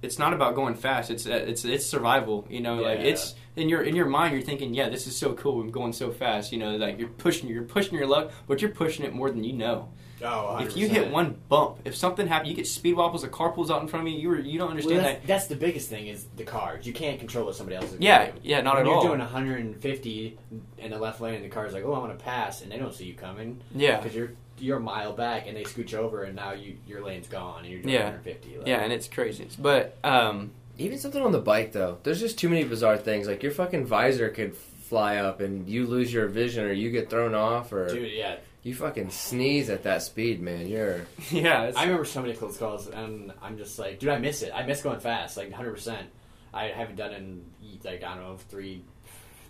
[0.02, 1.10] it's not about going fast.
[1.10, 2.46] It's it's it's survival.
[2.50, 5.34] You know, like it's in your in your mind you're thinking, yeah, this is so
[5.34, 5.62] cool.
[5.62, 6.52] I'm going so fast.
[6.52, 9.44] You know, like you're pushing you're pushing your luck, but you're pushing it more than
[9.44, 9.90] you know.
[10.24, 13.52] Oh, If you hit one bump, if something happens, you get speed wobbles, a car
[13.52, 14.20] pulls out in front of you.
[14.20, 15.28] You were, you don't well, understand that's, that.
[15.28, 16.88] that's the biggest thing is the cars.
[16.88, 18.40] You can't control what somebody else is Yeah, doing.
[18.44, 19.04] yeah, yeah, not when at you're all.
[19.04, 20.38] doing 150
[20.80, 22.78] in the left lane, and the car's like, "Oh, I want to pass," and they
[22.78, 26.24] don't see you coming yeah, because you're you're a mile back, and they scooch over,
[26.24, 28.06] and now you your lane's gone, and you're doing Yeah.
[28.06, 28.58] 150.
[28.58, 29.48] Like, yeah, and it's crazy.
[29.60, 32.00] But um, Even something on the bike though.
[32.04, 33.28] There's just too many bizarre things.
[33.28, 37.10] Like your fucking visor could fly up and you lose your vision, or you get
[37.10, 38.38] thrown off, or Dude, yeah.
[38.64, 40.68] You fucking sneeze at that speed, man.
[40.68, 44.20] You're yeah, it's, I remember so many close calls, and I'm just like, dude, I
[44.20, 44.52] miss it.
[44.54, 45.72] I miss going fast, like 100.
[45.74, 46.08] percent
[46.54, 47.46] I haven't done it in
[47.84, 48.84] like I don't know three,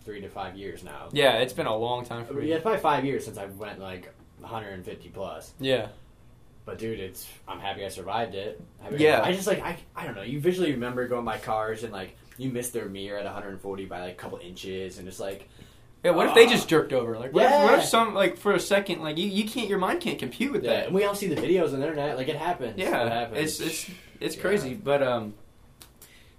[0.03, 1.09] three to five years now.
[1.11, 2.47] yeah, it's been a long time for me.
[2.47, 5.53] Yeah, it's probably five years since I went like 150 plus.
[5.59, 5.87] Yeah,
[6.65, 8.61] But dude, it's I'm happy I survived it.
[8.81, 9.21] Happy Yeah.
[9.23, 10.23] I just like I I don't know.
[10.23, 14.01] You visually remember going by cars and like you missed their mirror at 140 by
[14.01, 15.47] like a couple inches, and just like
[16.03, 16.12] yeah.
[16.12, 17.17] What if they just jerked over?
[17.17, 19.79] Like, what, if, what if some like for a second, like you, you can't, your
[19.79, 20.71] mind can't compute with yeah.
[20.71, 20.86] that.
[20.88, 22.17] And we all see the videos on the internet.
[22.17, 22.77] Like it happens.
[22.77, 23.39] Yeah, it happens.
[23.39, 24.41] it's it's it's Yeah.
[24.41, 25.33] crazy, but um,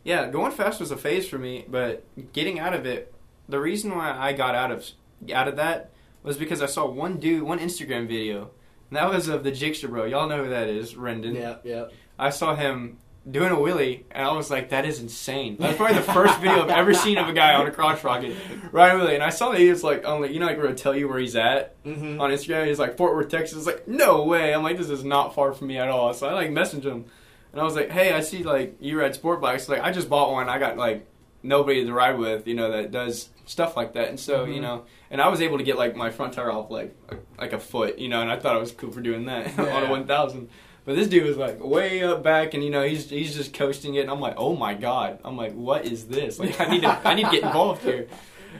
[0.05, 3.14] yeah, going fast was a phase for me, but getting out of it,
[3.49, 4.87] the reason why I got out of
[5.35, 5.90] out of that
[6.23, 8.51] was because I saw one dude, one Instagram video,
[8.90, 10.05] and that was of the Jigster Bro.
[10.07, 11.35] Y'all know who that is, Rendon.
[11.35, 11.85] yeah, yeah.
[12.18, 12.99] I saw him
[13.31, 15.57] doing a wheelie, and I was like, that is insane.
[15.59, 18.35] That's probably the first video I've ever seen of a guy on a crotch rocket
[18.73, 19.14] riding a wheelie.
[19.14, 20.97] And I saw that he was like, on like, you know, like where it'll tell
[20.97, 22.21] you where he's at Mm-hmm.
[22.21, 22.67] on Instagram.
[22.67, 23.67] He's like Fort Worth, Texas.
[23.67, 24.55] Like, no way.
[24.55, 26.12] I'm like, this is not far from me at all.
[26.14, 27.05] So I like messaged him,
[27.53, 29.69] and I was like, hey, I see like you ride sport bikes.
[29.69, 30.49] Like, I just bought one.
[30.49, 31.07] I got like
[31.43, 34.09] nobody to ride with, you know, that does stuff like that.
[34.09, 34.55] And so Mhm.
[34.57, 36.95] you know, and I was able to get like my front tire off like
[37.38, 39.85] like a foot, you know, and I thought it was cool for doing that on
[39.85, 40.49] a 1000.
[40.88, 43.96] But this dude was like way up back, and you know he's he's just coasting
[43.96, 46.38] it, and I'm like, oh my god, I'm like, what is this?
[46.38, 48.07] Like, I need to I need to get involved here.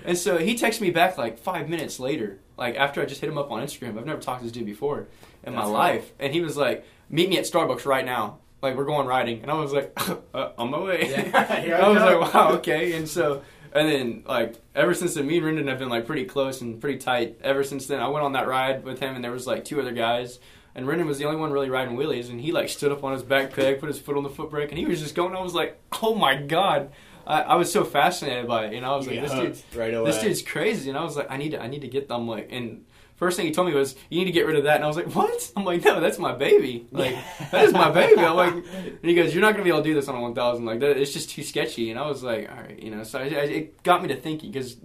[0.05, 3.31] And so he texted me back like five minutes later, like after I just hit
[3.31, 3.97] him up on Instagram.
[3.97, 5.07] I've never talked to this dude before
[5.43, 8.41] in my That's life, and he was like, meet me at Starbucks right now.
[8.61, 9.99] Like we're going riding, and I was like,
[10.35, 11.09] uh, on my way.
[11.09, 11.31] Yeah,
[11.81, 12.19] I I was go.
[12.21, 12.93] like, wow, okay.
[12.93, 16.27] And so, and then like ever since then, me and Rendon have been like pretty
[16.27, 17.39] close and pretty tight.
[17.43, 19.81] Ever since then, I went on that ride with him, and there was like two
[19.81, 20.39] other guys.
[20.79, 23.13] And Rendon was the only one really riding wheelies, and he like stood up on
[23.13, 25.35] his back peg, put his foot on the foot brake, and he was just going.
[25.35, 26.93] I was like, oh my god,
[27.27, 30.09] I, I was so fascinated by it, and I was like, this dude, right away.
[30.09, 32.29] this dude's crazy, and I was like, I need to, I need to get them
[32.29, 32.85] like, and
[33.17, 34.87] first thing he told me was, you need to get rid of that, and I
[34.87, 35.51] was like, what?
[35.57, 37.17] I'm like, no, that's my baby, like
[37.51, 38.21] that is my baby.
[38.21, 40.21] I'm like, and he goes, you're not gonna be able to do this on a
[40.21, 43.03] 1000, like that, it's just too sketchy, and I was like, all right, you know,
[43.03, 44.77] so I, I, it got me to thinking because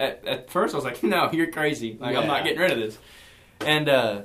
[0.00, 2.78] at, at first I was like, no, you're crazy, like I'm not getting rid of
[2.78, 2.98] this,
[3.60, 4.22] and uh,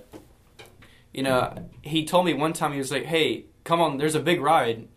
[1.15, 3.45] you know, he told me one time he was like, hey.
[3.63, 4.87] Come on, there's a big ride.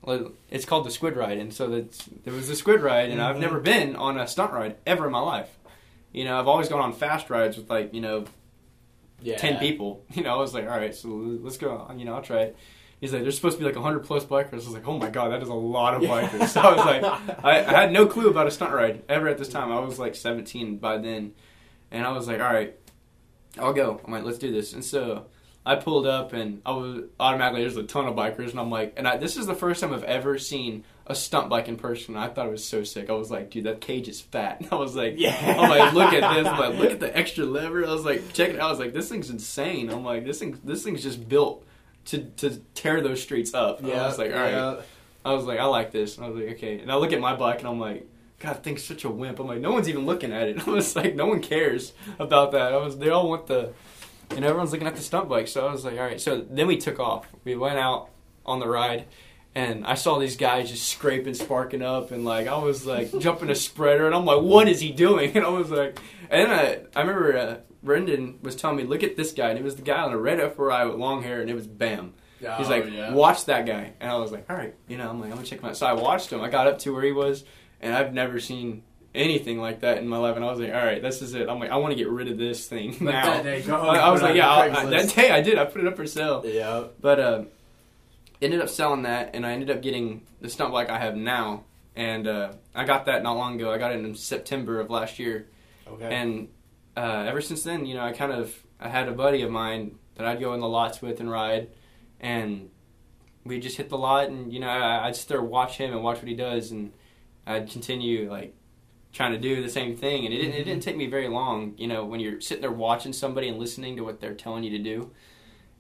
[0.51, 3.37] It's called the Squid Ride, and so that's, there was the Squid Ride, and I've
[3.37, 3.41] Mhm.
[3.41, 5.49] never been on a stunt ride ever in my life.
[6.13, 8.27] You know, I've always gone on fast rides with like you know
[9.23, 9.39] yeah.
[9.39, 10.05] ten people.
[10.15, 11.91] You know, I was like, all right, so let's go.
[11.97, 12.57] You know, I'll try it.
[13.01, 14.53] He's like, there's supposed to be like hundred plus bikers.
[14.53, 16.49] I was like, oh my god, that is a lot of bikers.
[16.53, 19.39] So I was like, I, I had no clue about a stunt ride ever at
[19.39, 19.73] this time.
[19.73, 21.33] I was like 17 by then,
[21.91, 22.75] and I was like, all right,
[23.59, 23.99] I'll go.
[24.05, 24.75] I'm like, let's do this.
[24.75, 25.25] And so
[25.69, 28.95] I pulled up, and I was automatically there's a ton of bikers, and I'm like,
[28.97, 32.17] and I, this is the first time I've ever seen a stunt bike in person.
[32.17, 33.11] I thought it was so sick.
[33.11, 34.67] I was like, dude, that cage is fat.
[34.73, 35.37] I was like, Yeah.
[35.59, 36.47] I'm like, look at this.
[36.47, 37.87] I'm like, look at the extra lever.
[37.87, 38.69] I was like, check it out.
[38.69, 39.91] I was like, this thing's insane.
[39.91, 41.65] I'm like, this thing, this thing's just built
[42.07, 43.81] to to tear those streets up.
[43.81, 44.53] And I was like, all right.
[44.53, 44.81] yeah.
[45.25, 46.17] I was like, I like this.
[46.17, 46.79] And I was like, okay.
[46.79, 48.07] And I look at my bike, and I'm like,
[48.39, 49.39] God, thing's such a wimp.
[49.41, 50.57] I'm like, no one's even looking at it.
[50.67, 52.73] I was like, no one cares about that.
[52.73, 53.73] I was, they all want the,
[54.41, 55.49] know, everyone's looking at the stunt bike.
[55.49, 56.21] So I was like, all right.
[56.21, 57.27] So then we took off.
[57.45, 58.11] We went out
[58.47, 59.07] on the ride.
[59.55, 63.51] And I saw these guys just scraping, sparking up, and like I was like jumping
[63.51, 65.99] a spreader, and I'm like, "What is he doing?" And I was like,
[66.31, 69.59] and then I, I remember uh, Rendon was telling me, "Look at this guy," and
[69.59, 72.12] it was the guy on a red F4i with long hair, and it was Bam.
[72.38, 73.12] He's Oh, like, yeah.
[73.12, 73.95] watch that guy.
[74.01, 75.77] And I was like, all right, you know, I'm like, I'm gonna check him out.
[75.77, 76.41] So I watched him.
[76.41, 77.43] I got up to where he was,
[77.81, 78.85] and I've never seen
[79.19, 80.37] anything like that in my life.
[80.37, 81.49] And I was like, all right, this is it.
[81.49, 83.25] I'm like, I want to get rid of this thing Like now.
[83.25, 85.59] that day, go home, I, I was like, yeah, I, that day I did.
[85.59, 86.43] I put it up for sale.
[86.47, 86.85] Yeah.
[87.01, 87.45] But uh,
[88.41, 91.65] ended up selling that, and I ended up getting the stunt bike I have now.
[91.97, 93.73] And uh, I got that not long ago.
[93.73, 95.49] I got it in September of last year.
[95.87, 96.15] Okay.
[96.15, 96.49] And
[96.97, 99.97] uh, ever since then, you know, I kind of I had a buddy of mine
[100.15, 101.69] that I'd go in the lots with and ride,
[102.21, 102.71] and
[103.45, 106.05] we just hit the lot, and you know, I, I'd sit there watch him and
[106.05, 106.93] watch what he does, and
[107.47, 108.55] I'd continue like
[109.12, 111.75] trying to do the same thing, and it didn't, it didn't take me very long,
[111.77, 114.71] you know, when you're sitting there watching somebody and listening to what they're telling you
[114.77, 115.11] to do.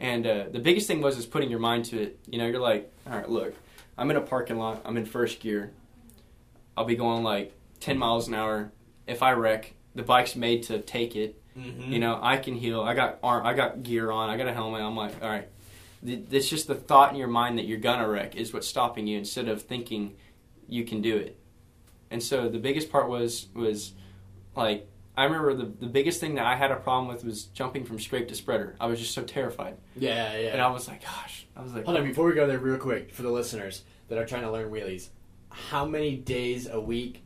[0.00, 2.18] And uh, the biggest thing was is putting your mind to it.
[2.26, 3.54] You know, you're like, all right, look,
[3.96, 4.80] I'm in a parking lot.
[4.84, 5.72] I'm in first gear.
[6.76, 8.70] I'll be going like 10 miles an hour.
[9.06, 11.40] If I wreck, the bike's made to take it.
[11.58, 11.88] Mhm.
[11.90, 12.80] You know, I can heal.
[12.82, 14.30] I got arm, I got gear on.
[14.30, 14.80] I got a helmet.
[14.82, 15.48] I'm like, all right.
[16.06, 19.18] It's just the thought in your mind that you're gonna wreck is what's stopping you
[19.18, 20.14] instead of thinking
[20.68, 21.36] you can do it.
[22.10, 23.92] And so the biggest part was was
[24.56, 27.84] like I remember the the biggest thing that I had a problem with was jumping
[27.84, 28.76] from scrape to spreader.
[28.80, 30.48] I was just so terrified, yeah, yeah.
[30.48, 32.78] and I was like, gosh, I was like, Hold on, before we go there, real
[32.78, 35.08] quick, for the listeners that are trying to learn wheelies,
[35.50, 37.22] how many days a week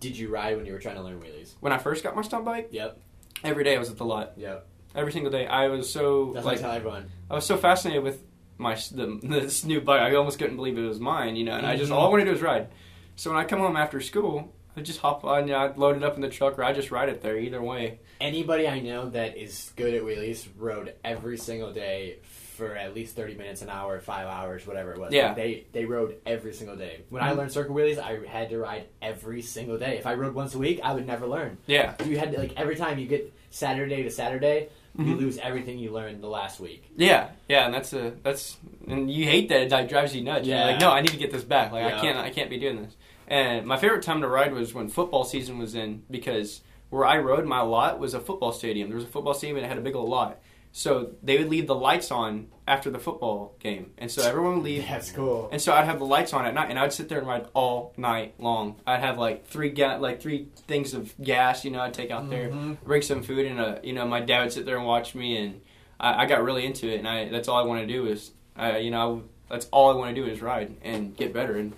[0.00, 1.54] did you ride when you were trying to learn wheelies?
[1.60, 2.98] When I first got my stunt bike, Yep.
[3.44, 4.32] every day I was at the lot.
[4.36, 4.66] Yep.
[4.94, 5.46] Every single day.
[5.46, 7.10] I was so That's like like tell everyone.
[7.30, 8.22] I was so fascinated with
[8.58, 10.00] my the, this new bike.
[10.00, 11.56] I almost couldn't believe it was mine, you know.
[11.56, 11.94] And I just Mhm.
[11.96, 12.68] all I wanted to do was ride.
[13.16, 15.96] So when I come home after school, I just hop on, you know, I load
[15.96, 17.36] it up in the truck, or I just ride it there.
[17.38, 22.18] Either way, Anybody I know that is good at wheelies rode every single day
[22.56, 25.12] for at least thirty minutes, an hour, five hours, whatever it was.
[25.12, 25.28] Yeah.
[25.28, 27.00] Like, they they rode every single day.
[27.10, 27.36] When I Mhm.
[27.38, 29.98] learned circle wheelies, I had to ride every single day.
[29.98, 31.58] If I rode once a week, I would never learn.
[31.66, 35.18] yeah, You had to like every time you get Saturday to Saturday, you Mhm.
[35.18, 36.84] lose everything you learned the last week.
[36.96, 37.66] yeah, yeah.
[37.66, 40.46] And that's a that's and you hate that it like, drives you nuts.
[40.46, 40.66] You're Yeah.
[40.66, 41.72] like, no, I need to get this back.
[41.72, 41.96] Like Yeah.
[41.98, 42.94] I can't I can't be doing this.
[43.28, 46.60] And my favorite time to ride was when football season was in because
[46.90, 48.88] where I rode my lot was a football stadium.
[48.88, 50.40] There was a football stadium and it had a big old lot.
[50.76, 54.64] So they would leave the lights on after the football game, and so everyone would
[54.64, 54.84] leave.
[54.88, 55.48] That's cool.
[55.52, 57.46] And so I'd have the lights on at night, and I'd sit there and ride
[57.54, 58.80] all night long.
[58.84, 62.28] I'd have like three ga- like three things of gas, you know, I'd take out
[62.28, 62.78] there, Mhm.
[62.82, 65.36] bring some food, and uh, you know, my dad would sit there and watch me,
[65.36, 65.60] and
[66.00, 68.32] I, I got really into it, and I that's all I want to do is,
[68.58, 71.72] uh, you know, that's all I want to do is ride and get better, and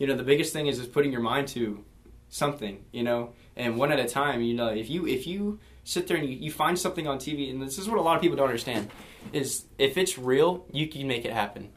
[0.00, 1.84] you know, the biggest thing is is putting your mind to
[2.30, 4.40] something, you know, and one at a time.
[4.40, 7.50] You know, if you if you sit there and you, you find something on TV,
[7.50, 8.88] and this is what a lot of people don't understand,
[9.34, 11.70] is if it's real, you can make it happen.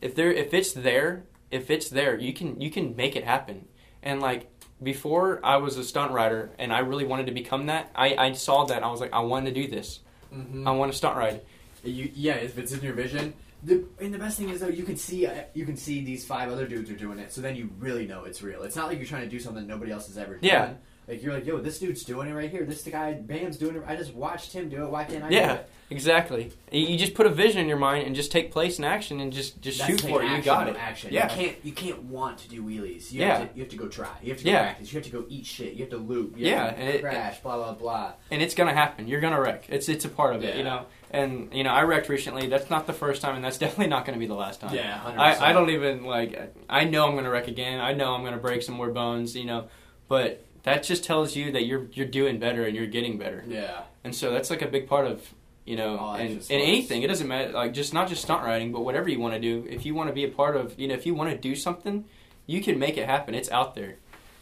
[0.00, 3.68] If there if it's there, if it's there, you can you can make it happen.
[4.02, 4.50] And like
[4.82, 8.32] before I was a stunt rider and I really wanted to become that, I, I
[8.32, 10.00] saw that I was like, I want to do this.
[10.34, 10.66] Mhm.
[10.66, 11.42] I want to stunt ride.
[11.84, 13.34] You, yeah, if it's in your vision.
[13.62, 16.24] The, and the best thing is though, you can see uh, you can see these
[16.24, 18.62] five other dudes are doing it, so then you really know it's real.
[18.62, 20.40] It's not like you're trying to do something nobody else has ever done.
[20.42, 20.72] Yeah.
[21.08, 22.64] Like you're like, yo, this dude's doing it right here.
[22.64, 23.82] This the guy, Bam's doing it.
[23.86, 24.90] I just watched him do it.
[24.90, 25.28] Why can't I?
[25.28, 25.70] do Yeah, it?
[25.90, 26.52] exactly.
[26.70, 29.32] You just put a vision in your mind and just take place in action and
[29.32, 30.30] just just That's shoot for it.
[30.30, 30.76] You got it.
[30.76, 31.12] Action.
[31.12, 31.28] Yeah.
[31.28, 33.10] You can't you can't want to do wheelies.
[33.10, 33.38] You Yeah.
[33.40, 34.08] Have to, you have to go try.
[34.22, 34.62] You have to go Yeah.
[34.62, 34.92] practice.
[34.92, 35.72] You have to go eat shit.
[35.74, 36.38] You have to loop.
[36.38, 37.40] You Yeah, have to and it- crash.
[37.40, 38.12] blah blah blah.
[38.30, 39.08] and it's gonna happen.
[39.08, 39.64] You're gonna wreck.
[39.68, 40.86] It's it's a part of it, you know.
[41.10, 42.46] And you know, I wrecked recently.
[42.46, 44.74] That's not the first time, and that's definitely not gonna be the last time.
[44.74, 45.18] Yeah, 100%.
[45.18, 46.54] I, I don't even like.
[46.68, 47.80] I know I'm gonna wreck again.
[47.80, 49.68] I know I'm gonna break some more bones, you know.
[50.08, 53.44] But that just tells you that you're you're doing better and you're getting better.
[53.46, 53.82] Yeah.
[54.04, 55.34] And so that's like a big part of
[55.70, 57.02] you know, All and, and anything.
[57.02, 59.66] It doesn't matter, like just not just stunt riding, but whatever you want to do.
[59.70, 61.54] If you want to be a part of, you know, if you want to do
[61.54, 62.06] something,
[62.46, 63.34] you can make it happen.
[63.34, 63.96] It's out there,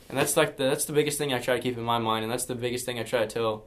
[0.09, 2.23] and that's like the that's the biggest thing I try to keep in my mind,
[2.23, 3.67] and that's the biggest thing I try to tell.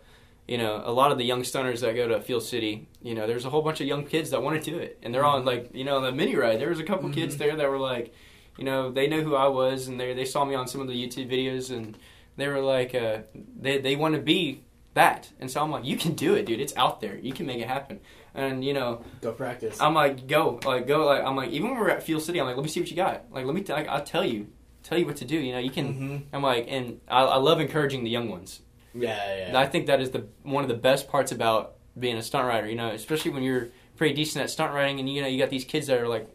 [0.52, 3.26] You know, a lot of the young stunners that go to Fuel City, you know,
[3.26, 5.46] there's a whole bunch of young kids that want to do it, and they're on
[5.46, 6.60] like, you know, on the mini ride.
[6.60, 7.38] There was a couple kids Mhm.
[7.40, 8.14] there that were like,
[8.58, 10.88] you know, they know who I was, and they they saw me on some of
[10.90, 11.98] the YouTube videos, and
[12.36, 13.20] they were like, uh,
[13.66, 16.60] they they want to be that, and so I'm like, you can do it, dude.
[16.60, 17.16] It's out there.
[17.18, 18.02] You can make it happen.
[18.36, 19.80] And you know, Go practice.
[19.80, 22.46] I'm like, go, like, go, like, I'm like, even when we're at Fuel City, I'm
[22.48, 23.18] like, let me see what you got.
[23.32, 24.48] Like, let me, t- like, I'll tell you,
[24.84, 25.38] tell you what to do.
[25.38, 25.88] You know, you can.
[25.94, 26.22] Mhm.
[26.34, 28.62] I'm like, and I, I love encouraging the young ones.
[28.94, 29.60] Yeah, yeah.
[29.60, 32.68] I think that is the one of the best parts about being a stunt rider.
[32.70, 35.50] You know, especially when you're pretty decent at stunt riding, and you know, you got
[35.50, 36.28] these kids that are like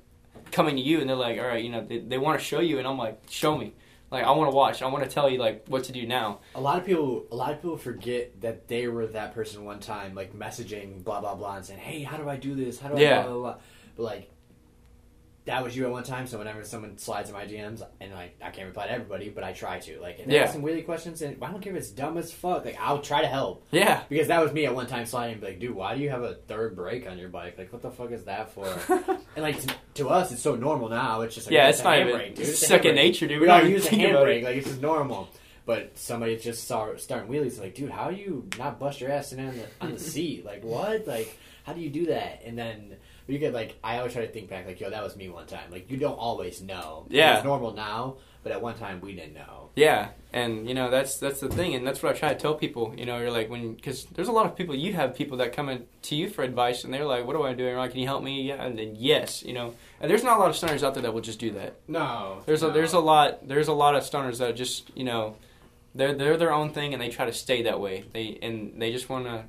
[0.53, 2.61] coming to you, and they're like, all right, you know, they, they want to show
[2.61, 3.75] you, and I'm like, show me.
[4.11, 4.83] Like, I want to watch.
[4.83, 6.38] I want to tell you like what to do now.
[6.55, 9.81] A lot of people, a lot of people forget that they were that person one
[9.81, 12.79] time, like messaging blah blah blah and saying, "Hey, how do I do this?
[12.79, 13.23] How do I Yeah.
[13.23, 13.57] blah blah blah?"
[13.97, 14.31] But like,
[15.47, 16.27] that was you at one time.
[16.27, 19.43] So whenever someone slides in my DMs, and like I can't reply to everybody, but
[19.45, 20.01] I try to.
[20.01, 20.43] Like, and they Yeah.
[20.43, 22.65] ask some wheelie questions, and I don't care if it's dumb as fuck.
[22.65, 24.03] Like, I'll try to help Yeah.
[24.09, 25.33] because that was me at one time sliding.
[25.35, 27.57] and be Like, dude, why do you have a third brake on your bike?
[27.59, 28.67] Like, what the fuck is that for?
[29.37, 31.23] and like to, to us, it's so normal now.
[31.23, 32.39] It's just like, yeah, it's it's not dude.
[32.39, 33.41] It's second nature, dude.
[33.41, 34.43] We don't all use a think about it.
[34.43, 35.29] handbrake, like it's just normal.
[35.65, 39.33] But somebody just saw starting wheelies, like, dude, how do you not bust your ass
[39.33, 40.45] in on the on the seat?
[40.45, 41.07] Like, what?
[41.09, 42.43] Like, how do you do that?
[42.45, 45.17] And then you get like, I always try to think back, like, yo, that was
[45.17, 45.71] me one time.
[45.71, 47.07] Like, you don't always know.
[47.09, 47.37] Yeah.
[47.37, 49.71] it's normal now, but at one time we didn't know.
[49.75, 52.55] Yeah, and you know that's that's the thing, and that's what I try to tell
[52.55, 52.95] people.
[52.97, 54.75] You know, you're like when because there's a lot of people.
[54.75, 57.43] You have people that come in to you for advice, and they're like, "What do
[57.43, 57.67] I do?
[57.67, 59.75] And like, can you help me?" Yeah, and then yes, you know.
[60.01, 61.75] And there's not a lot of stunners out there that will just do that.
[61.89, 65.37] No, There's a there's a lot there's a lot of stunners that just you know,
[65.95, 68.05] they're they're their own thing, and they try to stay that way.
[68.15, 69.45] They and they just want to,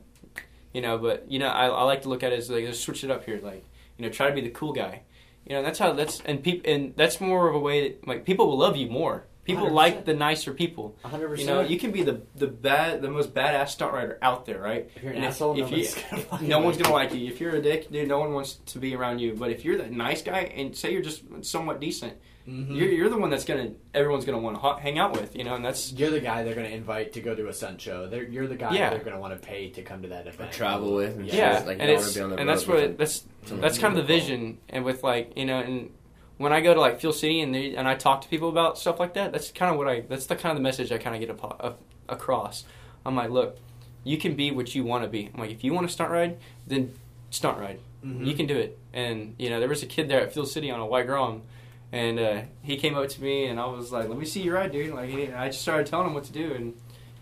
[0.78, 0.98] you know.
[1.00, 3.10] But you know, I, I like to look at it as like let's switch it
[3.12, 3.66] up here, like
[3.98, 5.02] you know, try to be the cool guy.
[5.46, 8.26] You know, that's how that's and people and that's more of a way that like
[8.26, 9.26] people will love you more.
[9.44, 9.72] People 100%.
[9.72, 10.98] like the nicer people.
[11.06, 11.38] 100%.
[11.40, 14.60] You know, you can be the the bad, the most badass stunt rider out there,
[14.62, 14.90] right?
[14.96, 17.14] if you're an and if- asshole, if nobody's you- gonna like No one's gonna like
[17.14, 17.28] you.
[17.32, 19.34] If you're a dick, dude, no one wants to be around you.
[19.34, 22.14] But if you're that nice guy, and say you're just somewhat decent,
[22.48, 22.76] Mhm.
[22.78, 25.36] you're, you're the one that's gonna everyone's gonna want to hang out with.
[25.36, 27.54] You know, and that's You're the guy they're going to invite to go to a
[27.54, 28.08] sun show.
[28.08, 28.90] They're, you're the guy Yeah.
[28.90, 30.52] they're going to want to pay to come to that event.
[30.54, 31.58] To travel with and Yeah.
[31.58, 31.68] shit.
[31.68, 32.96] Like, and it's be on the and that's what them.
[32.98, 34.60] that's Someone that's kind of the vision.
[34.70, 35.92] And with like you know, and
[36.38, 38.78] when I go to like Fuel City and they, and I talk to people about
[38.78, 40.98] stuff like that, that's kind of what I that's the kind of the message I
[41.00, 41.74] kind of get apo- uh,
[42.08, 42.64] across.
[43.06, 43.58] I'm like, look,
[44.06, 45.30] you can be what you want to be.
[45.34, 46.94] I'm like, if you want to stunt ride, then
[47.30, 47.80] stunt ride.
[48.06, 48.24] Mm-hmm.
[48.26, 48.78] You can do it.
[48.94, 51.42] And you know, there was a kid there at Fuel City on a white grom,
[51.92, 54.56] and uh, he came up to me and I was like, let me see your
[54.56, 54.94] ride, dude.
[54.94, 56.74] Like, he, I just started telling him what to do, and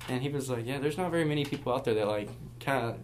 [0.07, 2.85] and he was like, yeah, there's not very many people out there that like kind
[2.85, 2.97] of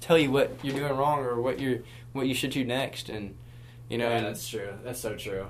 [0.00, 1.80] tell you what you're doing wrong or what you're
[2.12, 3.36] what you should do next, and
[3.88, 4.72] you know, yeah, and that's true.
[4.84, 5.46] That's so true.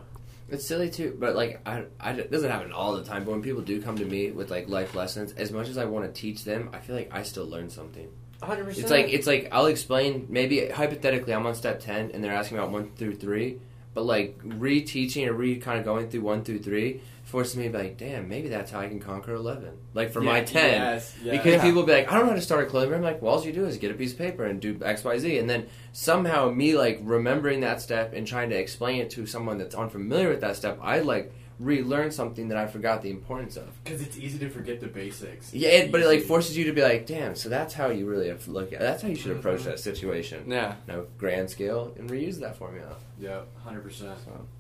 [0.50, 3.24] It's silly too, but like I, I, it doesn't happen all the time.
[3.24, 5.84] But when people do come to me with like life lessons, as much as I
[5.84, 8.08] want to teach them, I feel like I still learn something.
[8.40, 8.78] 100%.
[8.78, 12.58] It's like it's like I'll explain maybe hypothetically I'm on step ten and they're asking
[12.58, 13.60] about one through three,
[13.94, 17.70] but like reteaching or re kind of going through one through three forces me to
[17.70, 19.70] be like, damn, maybe that's how I can conquer eleven.
[19.92, 21.37] Like for my ten, Yes, yes.
[21.37, 21.62] because Yeah.
[21.62, 23.05] people be like, I don't know how to start a clothing brand.
[23.05, 25.05] I'm like, well, all you do is get a piece of paper and do X,
[25.05, 29.11] Y, Z, and then somehow me like remembering that step and trying to explain it
[29.11, 33.11] to someone that's unfamiliar with that step, I like relearn something that I forgot the
[33.11, 33.68] importance of.
[33.83, 35.53] Because it's easy to forget the basics.
[35.53, 37.35] Yeah, it, but it like forces you to be like, damn.
[37.35, 38.79] So that's how you really have to look at.
[38.79, 39.64] That's how you should approach Mhm.
[39.64, 40.44] that situation.
[40.51, 40.77] yeah.
[40.87, 42.97] No grand scale and reuse that formula.
[43.18, 44.16] Yeah, hundred percent.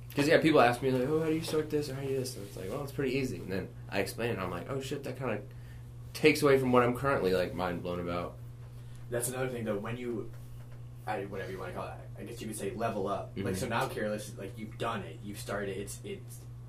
[0.08, 2.08] Because yeah, people ask me like, oh, how do you sort this or how do
[2.08, 2.34] you do this?
[2.36, 3.36] And it's like, well, it's pretty easy.
[3.36, 4.32] And then I explain it.
[4.32, 5.40] and I'm like, oh shit, that kind of
[6.14, 8.34] takes away from what I'm currently like mind blown about.
[9.10, 9.76] That's another thing though.
[9.78, 10.28] When you,
[11.06, 13.30] I, whatever you want to call it, I guess you could say level up.
[13.36, 13.56] Like Mhm.
[13.56, 14.32] so now, careless.
[14.36, 15.20] Like you've done it.
[15.22, 15.76] You've started.
[15.78, 16.20] It's it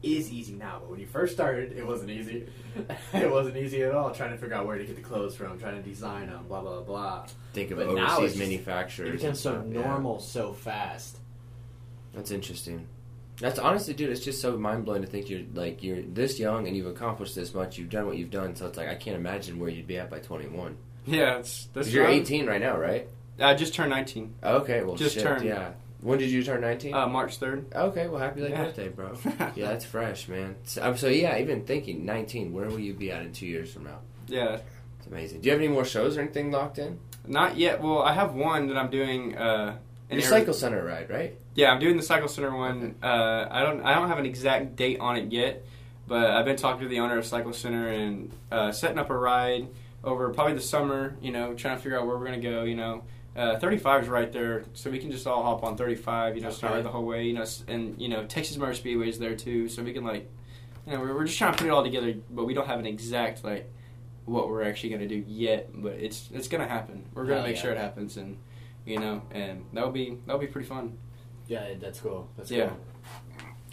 [0.04, 0.78] is easy now.
[0.82, 2.48] But when you first started, it wasn't easy.
[3.14, 4.12] it wasn't easy at all.
[4.12, 6.62] Trying to figure out where to get the clothes from, trying to design them, blah
[6.62, 7.26] blah blah.
[7.54, 9.08] Think of But now it's overseas just- manufacturers.
[9.08, 9.82] it and becomes so stuff, yeah.
[9.82, 11.18] normal so fast.
[12.14, 12.88] That's interesting.
[13.40, 14.10] That's honestly, dude.
[14.10, 17.36] It's just so mind blowing to think you're like you're this young and you've accomplished
[17.36, 17.78] this much.
[17.78, 18.56] You've done what you've done.
[18.56, 20.76] So it's like I can't imagine where you'd be at by 21.
[21.06, 23.08] Yeah, it's that's Because you're 18 right now, right?
[23.40, 25.46] I just turned 19, Okay, well, Just shit, turned.
[25.46, 25.72] Yeah.
[26.02, 26.94] When did you turn 19?
[26.94, 27.76] uh, March 3rd.
[27.76, 28.64] okay, well, happy late Yeah.
[28.66, 29.18] birthday, bro.
[29.56, 30.56] yeah, that's fresh, man.
[30.64, 33.74] So, um, so yeah, even thinking 19, where will you be at in two years
[33.74, 34.00] from now?
[34.28, 34.60] Yeah,
[34.98, 35.42] It's amazing.
[35.42, 37.00] Do you have any more shows or anything locked in?
[37.28, 37.82] not yet.
[37.82, 39.38] Well, I have one that I'm doing.
[39.38, 39.78] Uh,
[40.10, 41.36] in Your cycle center ride, right?
[41.54, 42.96] Yeah, I'm doing the Cycle Center one.
[43.04, 45.64] Uh, I don't I don't have an exact date on it yet,
[46.08, 49.16] but I've been talking to the owner of Cycle Center and uh, setting up a
[49.18, 49.68] ride
[50.04, 51.16] over probably the summer.
[51.22, 52.64] You know, trying to figure out where we're gonna go.
[52.64, 53.04] You know,
[53.40, 56.36] uh, 35 is right there, so we can just all hop on 35.
[56.36, 57.24] You know, start the whole way.
[57.26, 60.30] You know, and you know Texas Motor Speedway is there too, so we can like,
[60.86, 62.80] you know, we're, we're just trying to put it all together, but we don't have
[62.80, 63.72] an exact like
[64.26, 65.70] what we're actually gonna do yet.
[65.74, 67.06] But it's it's gonna happen.
[67.14, 67.62] We're gonna Hell make yeah.
[67.62, 68.38] sure it happens, and
[68.86, 70.98] you know, and that'll be that'll be pretty fun.
[71.48, 72.30] Yeah, that's cool.
[72.38, 72.68] That's Yeah.
[72.68, 72.78] cool.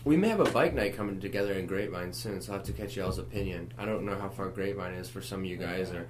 [0.04, 2.72] We may have a bike night coming together in Grapevine soon, so I'll have to
[2.72, 3.72] catch y'all's opinion.
[3.76, 5.98] I don't know how far Grapevine is for some of you guys, Okay.
[5.98, 6.06] or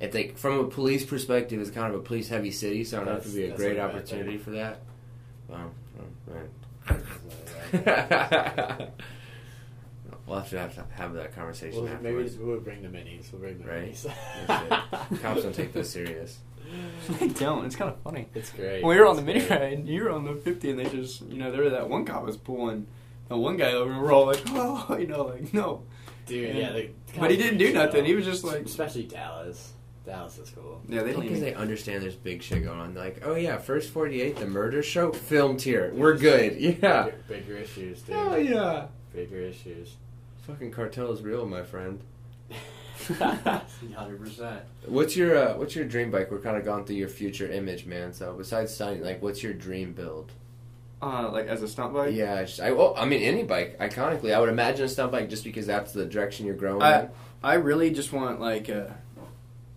[0.00, 3.04] if they, from a police perspective, it's kind of a police heavy city, so I
[3.04, 4.42] don't know if it'd be a great that's opportunity think.
[4.44, 4.80] for that.
[5.48, 5.70] Well,
[6.26, 6.48] That's-
[10.26, 13.32] we'll have to have, to have that conversation We'll, maybe we'll bring the minis.
[13.32, 13.92] We'll bring the Right.
[13.92, 15.20] minis.
[15.22, 16.38] Cops don't take this serious.
[17.18, 17.64] they don't.
[17.66, 18.28] It's kind of funny.
[18.34, 18.82] It's great.
[18.84, 19.60] When we were on the It's mini great.
[19.78, 22.04] ride, you were on the 50, and they just, you know, there was that one
[22.04, 22.86] cop was pulling
[23.28, 25.82] the one guy over, and we're all like, oh, you know, like, no.
[26.26, 26.60] Dude, Yeah.
[26.68, 26.72] yeah.
[26.72, 28.02] the But he didn't do nothing.
[28.02, 28.06] show.
[28.06, 29.72] He was just like, especially Dallas.
[30.06, 30.80] Dallas is cool.
[30.88, 31.50] yeah, they don't Because even.
[31.50, 32.94] they understand there's big shit going on.
[32.94, 35.92] Like, oh yeah, first 48, the murder show, filmed here.
[35.94, 36.56] We're good.
[36.58, 37.04] Yeah.
[37.04, 38.16] Bigger, bigger issues, dude.
[38.16, 38.86] Oh yeah.
[39.14, 39.96] Bigger issues.
[40.46, 42.00] Fucking cartel is real, my friend.
[43.18, 44.60] Hundred percent.
[44.86, 46.30] What's your uh, what's your dream bike?
[46.30, 48.12] We're kind of going through your future image, man.
[48.12, 50.32] So besides signing, like, what's your dream build?
[51.02, 52.14] Uh, like, as a stunt bike?
[52.14, 53.78] Yeah, it's just, I well, I mean any bike.
[53.78, 56.82] Iconically, I would imagine a stunt bike just because that's the direction you're growing.
[56.82, 57.10] I- in.
[57.42, 58.94] I really just want, like, a,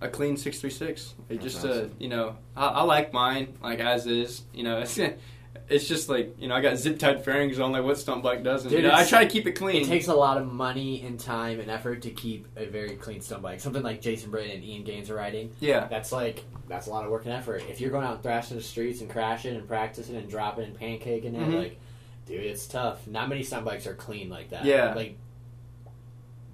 [0.03, 1.13] a clean 636.
[1.29, 1.95] Like, That's just, uh, awesome.
[1.99, 4.43] you know, I, I like mine, like, as is.
[4.53, 4.97] You know, it's,
[5.69, 8.43] it's just like, you know, I got zip tied fairings on, like, what stunt bike
[8.43, 8.69] doesn't.
[8.69, 9.81] Dude, you know, I try to keep it clean.
[9.81, 13.21] It takes a lot of money and time and effort to keep a very clean
[13.21, 13.59] stunt bike.
[13.61, 15.51] Something like Jason Britton and Ian Gaines are riding.
[15.59, 15.87] yeah.
[15.87, 17.61] That's like that's a lot of work and effort.
[17.69, 20.79] If you're going out and thrashing the streets and crashing and practicing and dropping and
[20.79, 21.57] pancaking it, Mhm.
[21.57, 21.79] like,
[22.25, 23.05] dude, it's tough.
[23.05, 24.63] Not many stunt bikes are clean like that.
[24.65, 24.93] Yeah.
[24.93, 25.17] like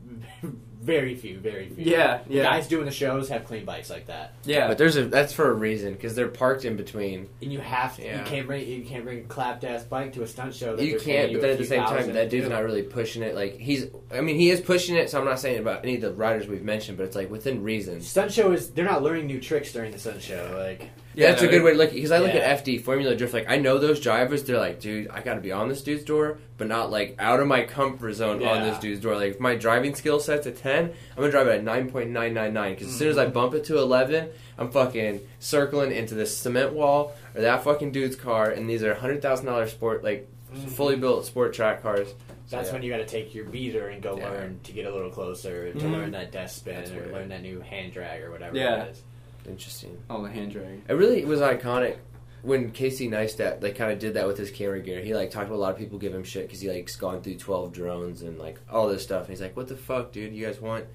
[0.82, 1.84] very few, very few.
[1.84, 2.44] Yeah, The yeah.
[2.44, 4.68] guys doing the shows have clean bikes like that, Yeah.
[4.68, 7.28] But there's a that's for a reason because they're parked in between.
[7.42, 8.04] and you have to.
[8.04, 8.20] Yeah.
[8.20, 10.76] You can't bring you can't bring a clapped ass bike to a stunt show.
[10.76, 13.36] That You can't, but then at the same time, that dude's not really pushing it.
[13.36, 15.10] Like he's, I mean, he is pushing it.
[15.10, 17.62] So I'm not saying about any of the riders we've mentioned, but it's like within
[17.64, 18.02] reason.
[18.02, 20.56] Stunt show is they're not learning new tricks during the stunt show.
[20.58, 22.42] Like Yeah, that's no, a good way to look because I look Yeah.
[22.42, 23.34] at FD Formula Drift.
[23.34, 24.44] Like I know those drivers.
[24.44, 27.40] They're like, dude, I got to be on this dude's door, but not like out
[27.40, 29.16] of my comfort zone on this dude's door.
[29.16, 32.12] Like if my driving skill set's a ten, I'm gonna drive it at nine point
[32.12, 32.74] nine nine nine.
[32.76, 36.74] Because as soon as I bump it to eleven, I'm fucking circling into this cement
[36.74, 38.50] wall or that fucking dude's car.
[38.52, 40.30] And these are hundred thousand dollar sport like
[40.68, 42.08] fully built sport track cars.
[42.48, 42.74] So, That's yeah.
[42.74, 44.30] when you got to take your beater and go Yeah.
[44.30, 45.92] learn to get a little closer to Mhm.
[45.92, 47.12] learn that death spin That's or weird.
[47.14, 48.86] learn that new hand drag or whatever Yeah.
[48.86, 49.04] it is.
[49.48, 49.98] Interesting.
[50.10, 50.82] Oh, the hand drag.
[50.88, 51.98] It really was iconic
[52.42, 55.02] when Casey Neistat like kind of did that with his camera gear.
[55.02, 57.22] He like talked to a lot of people give him shit because he like's gone
[57.22, 59.22] through twelve drones and like all this stuff.
[59.22, 60.34] And he's like, "What the fuck, dude?
[60.34, 60.86] You guys want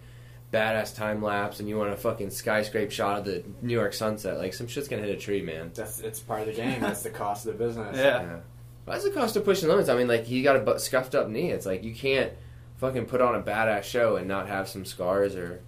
[0.53, 4.38] badass time lapse and you want a fucking skyscraper shot of the New York sunset?
[4.38, 6.80] Like some shit's gonna hit a tree, man." That's it's part of the game.
[6.80, 7.97] That's the cost of the business.
[7.97, 8.40] Yeah.
[8.86, 9.88] Well, that's the cost of pushing limits.
[9.88, 11.51] I mean, like he got a bu- scuffed up knee.
[11.51, 12.32] It's like you can't
[12.76, 15.62] fucking put on a badass show and not have some scars or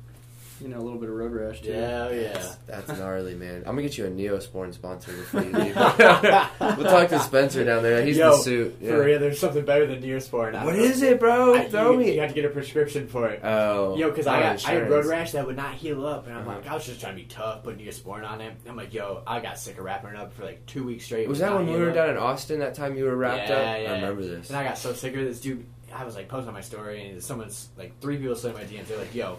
[0.61, 1.69] You know, a little bit of road rash too.
[1.71, 2.55] Yeah, yeah.
[2.67, 3.59] That's gnarly, man.
[3.67, 5.77] I'm gonna get you a Neosporin sponsor before you leave.
[5.77, 8.03] we'll talk to Spencer down there.
[8.05, 8.79] He's Yo, the suit.
[8.81, 10.55] For real, there's something better than Neosporin.
[10.55, 10.85] I What don't know.
[10.89, 11.55] is it, bro?
[11.57, 12.15] I, Throw you, me.
[12.15, 13.41] You have to get a prescription for it.
[13.45, 16.27] oh, Yo, because oh, I got I had road rash that would not heal up,
[16.27, 16.57] and I'm Uh-huh.
[16.59, 18.55] like, I was just trying to be tough, putting Neosporin on it.
[18.67, 21.29] I'm like, yo, I got sick of wrapping it up for like two weeks straight.
[21.29, 21.95] Was that not when we were up.
[21.95, 22.61] down in Austin?
[22.61, 23.81] That time you were wrapped Yeah, up.
[23.83, 23.91] yeah.
[23.91, 24.49] I remember this.
[24.49, 25.67] And I got so sick of this dude.
[25.95, 28.89] I was like posting my story, and someone's like, three people slid in my DMs.
[28.89, 29.39] They're like, "Yo,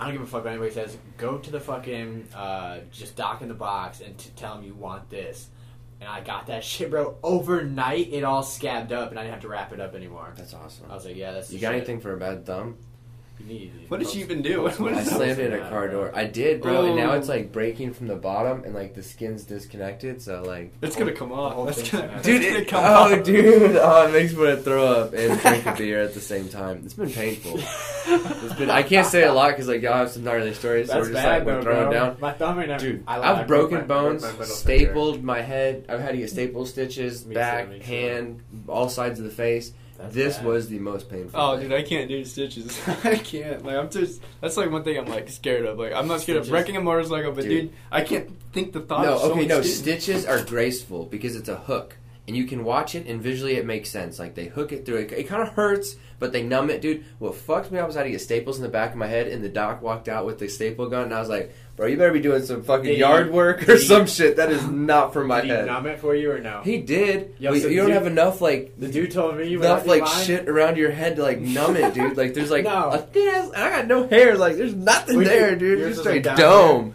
[0.00, 0.96] I don't give a fuck what anybody says.
[1.18, 4.74] Go to the fucking uh, just dock in the box and t- tell them you
[4.74, 5.48] want this."
[6.00, 7.16] And I got that shit, bro.
[7.22, 10.32] Overnight, it all scabbed up, and I didn't have to wrap it up anymore.
[10.36, 10.86] That's awesome.
[10.90, 11.76] I was like, "Yeah, that's You got shit.
[11.76, 12.78] anything for a bad thumb?
[13.40, 13.72] You need.
[13.88, 14.62] What did she even do?
[14.62, 16.12] What I is slammed it in a car door.
[16.14, 17.18] I did, bro, and now Oh.
[17.18, 20.22] it's like breaking from the bottom, and like the skin's disconnected.
[20.22, 21.66] So like, It's gonna come off.
[21.66, 24.58] That's gonna, gonna- that's dude, gonna it, come oh, dude, oh, it makes me want
[24.58, 26.82] to throw up and drink a beer at the same time.
[26.84, 27.58] It's been painful.
[28.12, 28.70] It's been.
[28.70, 31.12] I can't say a lot because like y'all have some gnarly stories, so That's we're
[31.12, 31.92] just bad, like we're though, throwing bro.
[31.92, 32.16] down.
[32.18, 32.78] My thumb right now.
[32.78, 34.54] Dude, I lied, I I've broken my- I broke bones, my middle finger.
[34.86, 35.84] stapled my head.
[35.88, 37.78] I've had to get staple stitches, Me back, too.
[37.80, 39.72] hand, all sides of the face.
[40.00, 40.46] That's this bad.
[40.46, 41.38] was the most painful.
[41.40, 41.68] Oh, thing.
[41.68, 42.80] dude, I can't do stitches.
[43.04, 43.64] I can't.
[43.64, 44.22] Like, I'm just.
[44.40, 45.78] That's like one thing I'm like scared of.
[45.78, 46.48] Like, I'm not scared Stitches.
[46.48, 47.50] of wrecking a motorcycle, but Dude.
[47.68, 49.04] dude, I can't think the thought.
[49.04, 49.60] No, of okay, no.
[49.62, 51.96] stitching- Stitches are graceful because it's a hook,
[52.26, 54.18] and you can watch it, and visually it makes sense.
[54.18, 54.96] Like they hook it through.
[54.98, 57.04] It, it kind of hurts, but they numb it, dude.
[57.18, 59.06] What fucked me up was I had to get staples in the back of my
[59.06, 61.88] head, and the doc walked out with the staple gun, and I was like, "Bro,
[61.88, 64.36] you better be doing some fucking Did he- yard work or he- some shit.
[64.36, 66.60] That is not for my Did he head." numb it for you or no?
[66.62, 67.34] He did.
[67.38, 70.06] Yo, so you don't dude- have enough like the dude told me you enough like
[70.06, 72.16] shit around your head to like numb it, dude.
[72.18, 72.90] Like there's like No.
[72.90, 73.50] a thin ass.
[73.56, 74.36] I got no hair.
[74.36, 75.78] Like there's nothing there, dude.
[75.88, 76.94] Just straight dome.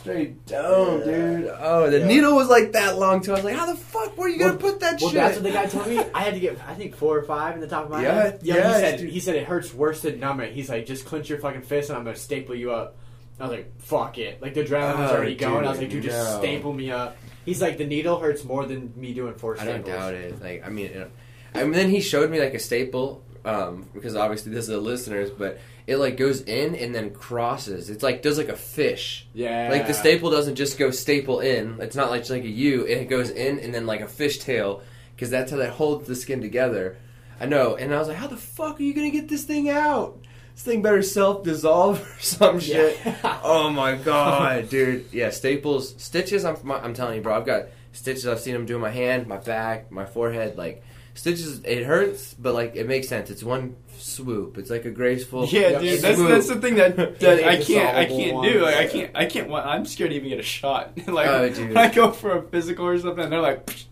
[0.00, 1.04] Straight dome, Yeah.
[1.04, 1.50] dude.
[1.60, 2.06] Oh, the Yeah.
[2.06, 3.32] needle was like that long too.
[3.32, 5.18] I was like, how the fuck were you gonna put that Well, shit?
[5.18, 6.00] that's what the guy told me.
[6.14, 8.14] I had to get, I think four or five in the top of my Yeah,
[8.14, 8.38] head.
[8.42, 9.10] Yeah, he said dude.
[9.10, 10.52] he said it hurts worse than numb it.
[10.52, 12.96] He's like, just clench your fucking fist and I'm gonna staple you up.
[13.38, 14.40] I was like, fuck it.
[14.40, 15.66] Like the adrenaline was Oh, already going.
[15.66, 16.38] I was like, dude, just no.
[16.38, 17.16] staple me up.
[17.44, 20.42] He's like, the needle hurts more than me doing four I don't doubt it.
[20.42, 21.10] Like, I mean, it,
[21.54, 24.78] I mean, then he showed me like a staple, um, because obviously this is the
[24.78, 27.90] listeners, but it like goes in and then crosses.
[27.90, 29.28] It's like does like a fish.
[29.34, 29.68] Yeah.
[29.70, 31.78] Like the staple doesn't just go staple in.
[31.80, 32.84] It's not like just like a U.
[32.84, 34.80] It goes in and then like a fishtail
[35.14, 36.96] because that's how that holds the skin together.
[37.38, 37.76] I know.
[37.76, 40.18] And I was like, how the fuck are you gonna get this thing out?
[40.56, 42.98] This thing better self dissolve or some shit.
[43.04, 43.40] Yeah.
[43.44, 45.04] Oh my god, dude.
[45.12, 46.46] Yeah, staples, stitches.
[46.46, 47.36] I'm I'm telling you, bro.
[47.36, 48.26] I've got stitches.
[48.26, 50.56] I've seen them do in my hand, my back, my forehead.
[50.56, 50.82] Like
[51.12, 53.28] stitches, it hurts, but like it makes sense.
[53.28, 54.56] It's one swoop.
[54.56, 55.44] It's like a graceful.
[55.44, 58.62] Yeah, dude, that's that's the thing that, that I can't I can't do.
[58.62, 59.52] Like I can't I can't.
[59.52, 60.96] I'm scared to even get a shot.
[61.06, 61.68] like Oh, dude.
[61.68, 63.84] when I go for a physical or something, they're like, Psh.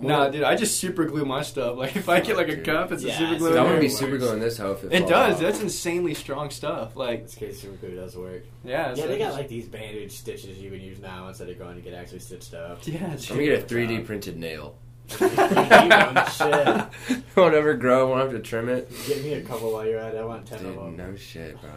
[0.00, 0.42] Nah, dude.
[0.42, 1.76] I just super glue my stuff.
[1.78, 2.64] Like if I get like a Dude.
[2.64, 3.48] cup, it's Yeah, a super glue.
[3.50, 3.86] Dude, I'm gonna be.
[3.86, 4.24] It super works.
[4.32, 5.34] in this hoe if it, It falls does.
[5.36, 5.40] off.
[5.40, 6.96] That's insanely strong stuff.
[6.96, 8.44] Like This case super glue does work.
[8.64, 11.58] yeah, Yeah, so they got like these bandage stitches you can use now instead of
[11.58, 12.80] going to get actually stitched up.
[12.86, 13.04] yeah.
[13.12, 14.76] I'm gonna get a 3D printed nail.
[15.20, 17.22] You know, shit.
[17.36, 18.08] won't ever grow.
[18.08, 18.90] Won't have to trim it.
[19.06, 20.18] Give me a couple while you're at it.
[20.18, 20.96] I want ten of them.
[20.96, 21.70] no shit, bro.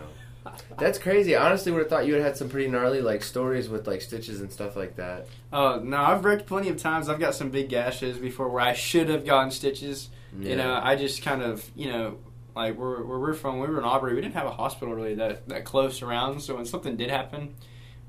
[0.77, 1.35] That's crazy.
[1.35, 3.87] I honestly would have thought you would have had some pretty gnarly like stories with
[3.87, 5.27] like stitches and stuff like that.
[5.51, 7.09] Oh no, I've wrecked plenty of times.
[7.09, 10.09] I've got some big gashes before where I should have gotten stitches.
[10.37, 10.49] Yeah.
[10.49, 12.17] You know, I just kind of, you know,
[12.55, 14.15] like where, where we're from, we were in Aubrey.
[14.15, 16.41] We didn't have a hospital really that that close around.
[16.41, 17.55] So when something did happen,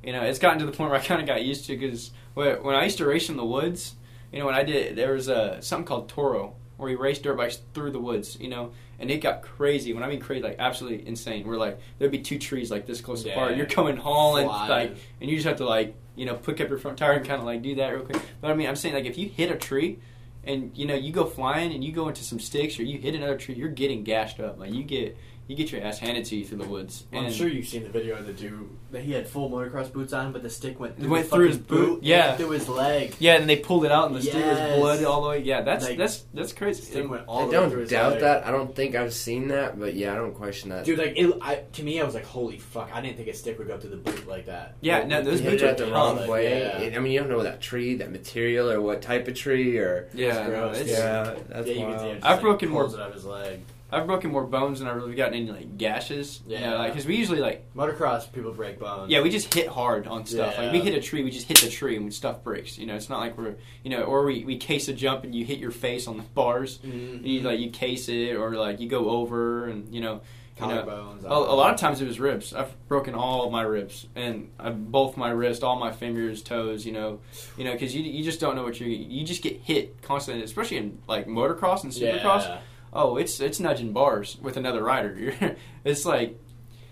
[0.02, 2.10] you know, it's gotten to the point where I kind of got used to because
[2.34, 3.96] when I used to race in the woods,
[4.32, 7.36] you know, when I did, there was a something called Toro where we raced dirt
[7.36, 8.36] bikes through the woods.
[8.40, 9.92] You know, and it got crazy.
[9.92, 11.46] When I mean crazy, like absolutely insane.
[11.46, 13.32] We're like there'd be two trees like this close Yeah.
[13.32, 13.56] apart.
[13.56, 14.70] You're coming hauling Flying.
[14.70, 17.26] like, and you just have to like, you know, pick up your front tire and
[17.26, 18.20] kind of like do that real quick.
[18.40, 19.98] But I mean, I'm saying like if you hit a tree
[20.44, 23.14] and you know you go flying and you go into some sticks or you hit
[23.14, 24.58] another tree, you're getting gashed up.
[24.58, 25.16] Like you get
[25.50, 27.06] you get your ass handed to you through the woods.
[27.12, 30.12] I'm sure you've seen the video of the dude that he had full motocross boots
[30.12, 32.36] on, but the stick went through, went his through his boot, boot, yeah.
[32.36, 33.16] through his leg.
[33.18, 35.38] Yeah, and they pulled it out, and the stick was blood all the way.
[35.40, 36.82] Yeah, that's Like, that's that's crazy.
[36.82, 38.20] Stick went all I the way through don't his doubt leg.
[38.20, 38.46] that.
[38.46, 40.84] I don't think I've seen that, but yeah, I don't question that.
[40.84, 43.34] Dude, like it, I, to me, I was like, "Holy fuck!" I didn't think a
[43.34, 44.76] stick would go through the boot like that.
[44.82, 46.88] Yeah, Like, no, those you the hit boots are at the wrong like, way.
[46.90, 46.96] Yeah.
[46.96, 50.08] I mean, you don't know that tree, that material, or what type of tree, or
[50.14, 51.90] yeah, no, gross, it's- yeah, that's yeah, wild.
[51.96, 53.60] can see it just, I've broken more- it out of his leg.
[53.92, 56.42] I've broken more bones than I've really gotten any like gashes.
[56.46, 56.74] Yeah, Yeah.
[56.78, 59.10] like because we usually like Motocross people break bones.
[59.10, 60.56] yeah we just hit hard on stuff.
[60.58, 62.78] Like we hit a tree, we just hit the tree and stuff breaks.
[62.78, 65.34] You know, it's not like we're you know or we we case a jump and
[65.34, 66.78] you hit your face on the bars.
[66.78, 67.26] Mm-hmm.
[67.26, 70.20] You like you case it or like you go over and you know.
[70.60, 71.24] You know, collarbones.
[71.24, 72.52] a, a lot of times it was ribs.
[72.52, 76.84] I've broken all of my ribs and I, both my wrist, all my fingers, toes.
[76.84, 77.20] You know,
[77.56, 80.44] you know, because you, you just don't know what you you just get hit constantly,
[80.44, 82.42] especially in like motocross and supercross.
[82.42, 82.58] Yeah.
[82.92, 85.56] Oh, it's it's nudging bars with another rider.
[85.84, 86.38] It's like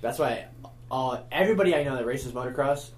[0.00, 0.46] That's why
[0.90, 2.90] all everybody I know that races motocross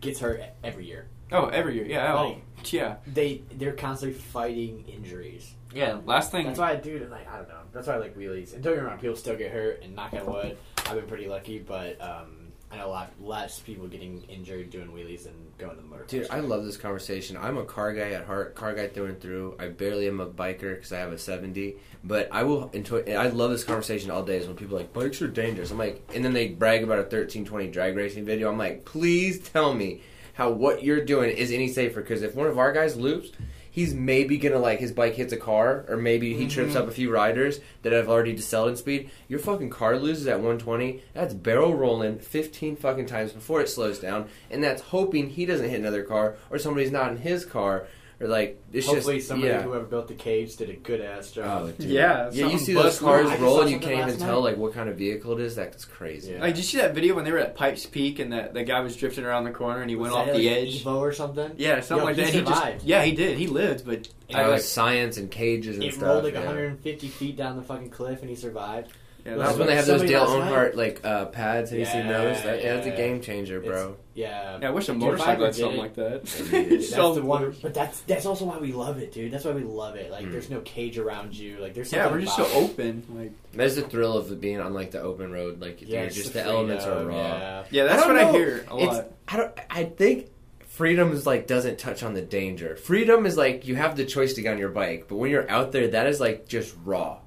[0.00, 1.06] gets hurt every year.
[1.32, 5.54] oh every year, yeah, oh, Like- yeah, They they're constantly fighting injuries.
[5.72, 5.98] yeah.
[6.04, 7.60] Last thing, That's why I do like I don't know.
[7.72, 8.54] That's why I like wheelies.
[8.54, 9.82] And don't get me wrong, people still get hurt.
[9.82, 10.56] And knock on wood,
[10.86, 11.58] I've been pretty lucky.
[11.60, 12.37] But um,
[12.70, 16.04] I know a lot less people getting injured doing wheelies than going to the motor.
[16.06, 17.36] Dude, I love this conversation.
[17.36, 19.56] I'm a car guy at heart, car guy through and through.
[19.58, 23.00] I barely am a biker because I have a 70, but I will enjoy.
[23.02, 24.36] I love this conversation all day.
[24.36, 25.70] Is when people are like bikes are dangerous.
[25.70, 28.50] I'm like, and then they brag about a 1320 drag racing video.
[28.50, 30.02] I'm like, please tell me
[30.34, 32.02] how what you're doing is any safer.
[32.02, 33.30] Because if one of our guys loops.
[33.70, 36.82] He's maybe gonna like his bike hits a car, or maybe he trips mm-hmm.
[36.82, 39.10] up a few riders that have already decelerated in speed.
[39.28, 41.02] Your fucking car loses at 120.
[41.14, 45.68] That's barrel rolling 15 fucking times before it slows down, and that's hoping he doesn't
[45.68, 47.86] hit another car or somebody's not in his car,
[48.20, 49.62] or like it's Hopefully, just somebody yeah.
[49.62, 51.62] whoever built the cage did a good ass job.
[51.62, 51.88] Oh, dude.
[51.88, 52.48] Yeah, yeah.
[52.48, 54.88] You see those cars I roll, and you can't even last tell like what kind
[54.88, 55.54] of vehicle it is.
[55.54, 56.32] That's crazy.
[56.32, 56.40] Yeah.
[56.40, 58.64] like, did you see that video when they were at Pikes Peak and that the
[58.64, 60.84] guy was drifting around the corner and he went Was off that, the like, edge?
[60.84, 61.52] Evo or something.
[61.56, 62.34] Yeah, something Yo, like he that.
[62.34, 63.38] and He just yeah, he did.
[63.38, 66.02] He lived, but And I like like science and cages and It stuff.
[66.08, 66.40] rolled like yeah.
[66.40, 68.92] 150 feet down the fucking cliff and he survived.
[69.30, 71.70] Yeah, That's when they have those Dale Earnhardt like uh, pads.
[71.70, 72.42] Have you seen Yeah, those?
[72.42, 72.96] That, yeah, that's a yeah.
[72.96, 73.96] game changer, bro.
[74.14, 74.58] Yeah.
[74.60, 75.82] yeah, I wish a Dude, motorcycle had did something it.
[75.82, 76.24] like that.
[76.50, 79.30] That's So- the one, but that's that's also why we love it, dude.
[79.32, 80.10] That's why we love it.
[80.10, 80.32] Like, Mm.
[80.32, 81.58] there's no cage around you.
[81.58, 82.64] Like, there's Yeah, something we're just so about it.
[82.64, 83.02] open.
[83.16, 85.60] Like, There's the thrill of being on like the open road.
[85.60, 87.16] Like, Yeah, you're it's just the the elements are freedom, raw.
[87.16, 87.64] Yeah.
[87.70, 88.38] yeah, that's I what don't I know.
[88.38, 89.06] hear a It's- lot.
[89.28, 89.52] I don't.
[89.70, 90.26] I think
[90.66, 92.74] freedom is like doesn't touch on the danger.
[92.76, 95.48] Freedom is like you have the choice to get on your bike, but when you're
[95.50, 97.18] out there, that is like just raw.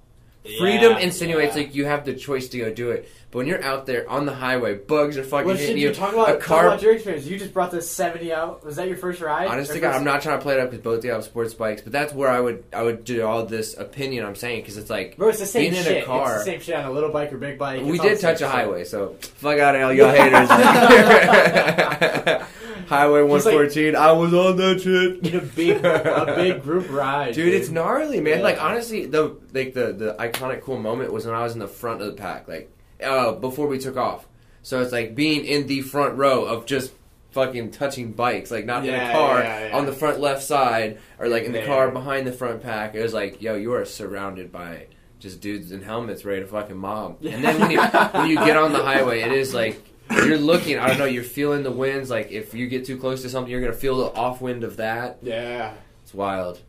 [0.44, 1.64] Freedom Yeah, insinuates yeah.
[1.64, 4.26] like you have the choice to go do it, but when you're out there on
[4.26, 6.66] the highway, bugs are fucking Well, hitting you talk about, a car.
[6.66, 7.28] about your experience.
[7.28, 8.66] You just brought this 70 out.
[8.66, 9.48] Was that your first ride?
[9.48, 11.54] Honestly, God, I'm not trying to play it up because both of you have sports
[11.54, 14.78] bikes, but that's where I would I would do all this opinion I'm saying because
[14.78, 16.86] it's like Bro, it's the same being in a car- It's the same shit on
[16.86, 17.84] a little bike or big bike.
[17.84, 18.48] we It's did touch a shit.
[18.48, 20.50] highway, so fuck out of all y'all haters.
[22.92, 25.34] highway Just like- 114, I was on that shit.
[25.34, 28.40] In a big, a big group ride, Dude, it's gnarly, man.
[28.40, 28.44] Yeah.
[28.44, 31.68] Like honestly, the like the the iconic cool moment was when I was in the
[31.68, 32.72] front of the pack, like
[33.02, 34.28] uh, before we took off.
[34.64, 36.92] So it's like being in the front row of just
[37.32, 39.78] fucking touching bikes, like not in a car yeah, yeah.
[39.78, 42.94] on the front left side or like in the car behind the front pack.
[42.94, 44.88] It was like, yo, you are surrounded by
[45.20, 47.24] just dudes in helmets ready to fucking mob.
[47.24, 47.82] And then when you
[48.12, 49.82] when you get on the highway, it is like
[50.26, 50.78] you're looking.
[50.78, 51.06] I don't know.
[51.06, 52.10] You're feeling the winds.
[52.10, 54.78] Like if you get too close to something, you're gonna feel the off wind of
[54.78, 55.20] that.
[55.22, 55.74] Yeah.
[56.04, 56.60] It's wild.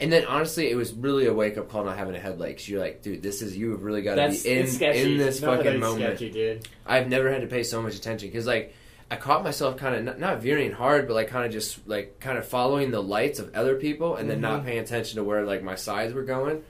[0.00, 2.56] And then honestly, it was really a wake up call not having a headlight.
[2.56, 5.40] Cause you're like, dude, this is you have really got to be in in this
[5.40, 6.16] No, fucking moment.
[6.18, 6.68] Sketchy, dude.
[6.84, 8.74] I've never had to pay so much attention because like
[9.10, 12.18] I caught myself kind of not, not veering hard, but like kind of just like
[12.20, 14.64] kind of following the lights of other people and then not Mhm.
[14.66, 16.62] paying attention to where like my sides were going.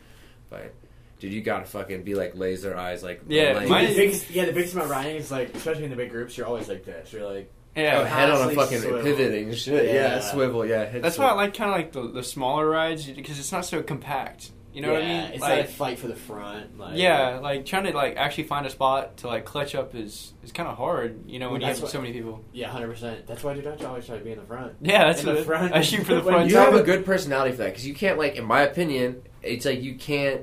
[0.51, 0.75] But
[1.19, 3.69] dude, you gotta fucking be like laser eyes, like Yeah, lane.
[3.69, 6.37] mine- the biggest, yeah, the biggest about riding is like, especially in the big groups,
[6.37, 7.12] you're always like this.
[7.12, 9.03] You're like, Yeah, Oh, head on a fucking swivel.
[9.03, 9.87] pivoting shit.
[9.87, 10.21] Yeah, Yeah.
[10.21, 10.65] swivel.
[10.65, 13.51] Yeah, head That's why I like kind of like the, the smaller rides because it's
[13.51, 14.51] not so compact.
[14.73, 15.21] You know what I mean?
[15.35, 16.79] It's like, not a fight for the front.
[16.79, 20.35] Like, yeah, like trying to like actually find a spot to like clutch up is
[20.43, 21.29] is kind of hard.
[21.31, 22.43] You know when you have that's so many people.
[22.53, 23.25] yeah, hundred percent.
[23.29, 24.73] That's why dude, I always try to be in the front.
[24.81, 25.73] Yeah, that's In the front.
[25.75, 26.49] I shoot for the front.
[26.51, 26.65] You Yeah.
[26.65, 29.81] have a good personality for that because you can't like, in my opinion, it's like
[29.81, 30.43] you can't.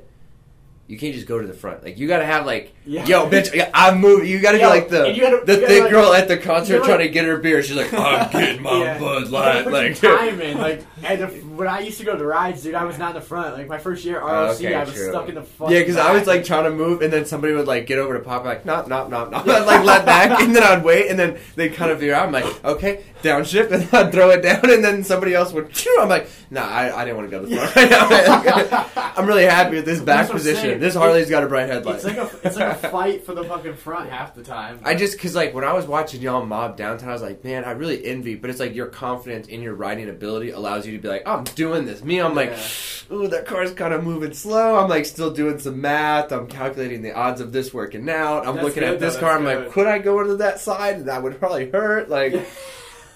[0.92, 1.86] You can't just go to the front.
[1.86, 3.06] Like you gotta have like, Yeah.
[3.06, 4.28] yo, bitch, I'm moving.
[4.28, 7.08] You gotta be like the gotta- the thick like- girl at the concert trying like-
[7.08, 7.64] to get her beer.
[7.64, 9.00] She's like, I'm getting my Yeah.
[9.00, 9.68] Bud Light.
[9.68, 12.98] Like, time in, like, the when I used to go to rides, dude, I was
[13.00, 13.58] not in the front.
[13.58, 15.10] Like my first year at Oh, ROC, okay, I was true.
[15.12, 15.72] stuck in the front.
[15.72, 18.14] Yeah, because I was like trying to move, and then somebody would like get over
[18.18, 21.18] to pop, like not, not, not, not, like let back, and then I'd wait, and
[21.18, 22.26] then they'd kind of veer out.
[22.26, 25.74] I'm like, okay, downshift, and I'd throw it down, and then somebody else would.
[25.74, 29.12] Phew, I'm like, nah, I, I didn't want to go this far.
[29.18, 30.81] I'm really happy with this back position.
[30.82, 30.90] Saying.
[30.90, 31.96] This Harley's got a bright headlight.
[31.96, 34.80] It's like a it's like a fight for the fucking front half the time.
[34.84, 37.64] I just because like when I was watching y'all mob downtown, I was like, man,
[37.66, 38.36] I really envy.
[38.36, 41.44] But it's like your confidence in your riding ability allows you to be like, I'm
[41.44, 42.04] doing this.
[42.04, 43.16] Me, I'm like, Yeah.
[43.16, 44.78] ooh, that car's kind of moving slow.
[44.78, 46.32] I'm like still doing some math.
[46.32, 48.48] I'm calculating the odds of this working out.
[48.48, 49.38] I'm That's looking good, at this though, car.
[49.38, 51.06] I'm that's like, could I go to that side?
[51.06, 52.10] That would probably hurt.
[52.10, 52.34] Like,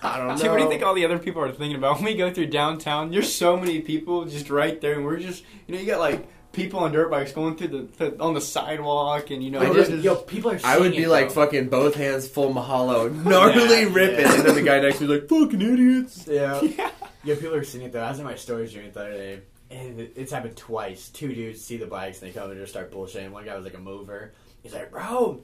[0.03, 0.37] I don't know.
[0.37, 2.31] Dude, what do you think all the other people are thinking about when we go
[2.31, 3.09] through downtown?
[3.09, 6.27] There's so many people just right there, and we're just, you know, you got like
[6.55, 9.65] people on dirt bikes going through the, the on the sidewalk, and you know, I
[9.65, 10.59] Yo, just- yo, people are.
[10.63, 11.45] I would be it, like though.
[11.45, 14.33] fucking both hands full mahalo, gnarly Yeah, ripping, yeah.
[14.35, 16.27] and then the guy next to me like, fucking idiots.
[16.27, 16.61] Yeah.
[16.77, 16.91] Yeah.
[17.23, 18.03] Yeah, people are seeing it though.
[18.03, 19.39] I was in my stories during the other day,
[19.71, 21.09] and it's happened twice.
[21.09, 23.31] Two dudes see the bikes and they come and just start bullshitting.
[23.31, 24.31] One guy was like a mover.
[24.61, 25.41] He's like, "Bro,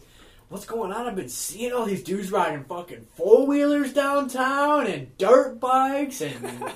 [0.49, 1.07] what's going on?
[1.07, 6.71] I've been seeing all these dudes riding fucking four wheelers downtown and dirt bikes and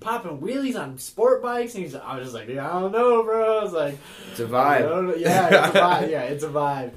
[0.00, 3.22] popping wheelies on sport bikes." And he's, I was just like, "Yeah, I don't know,
[3.22, 3.98] bro." I was like,
[4.30, 4.48] It's a I
[4.82, 5.20] vibe.
[5.20, 6.10] "Yeah, it's a vibe.
[6.10, 6.92] Yeah, it's a vibe."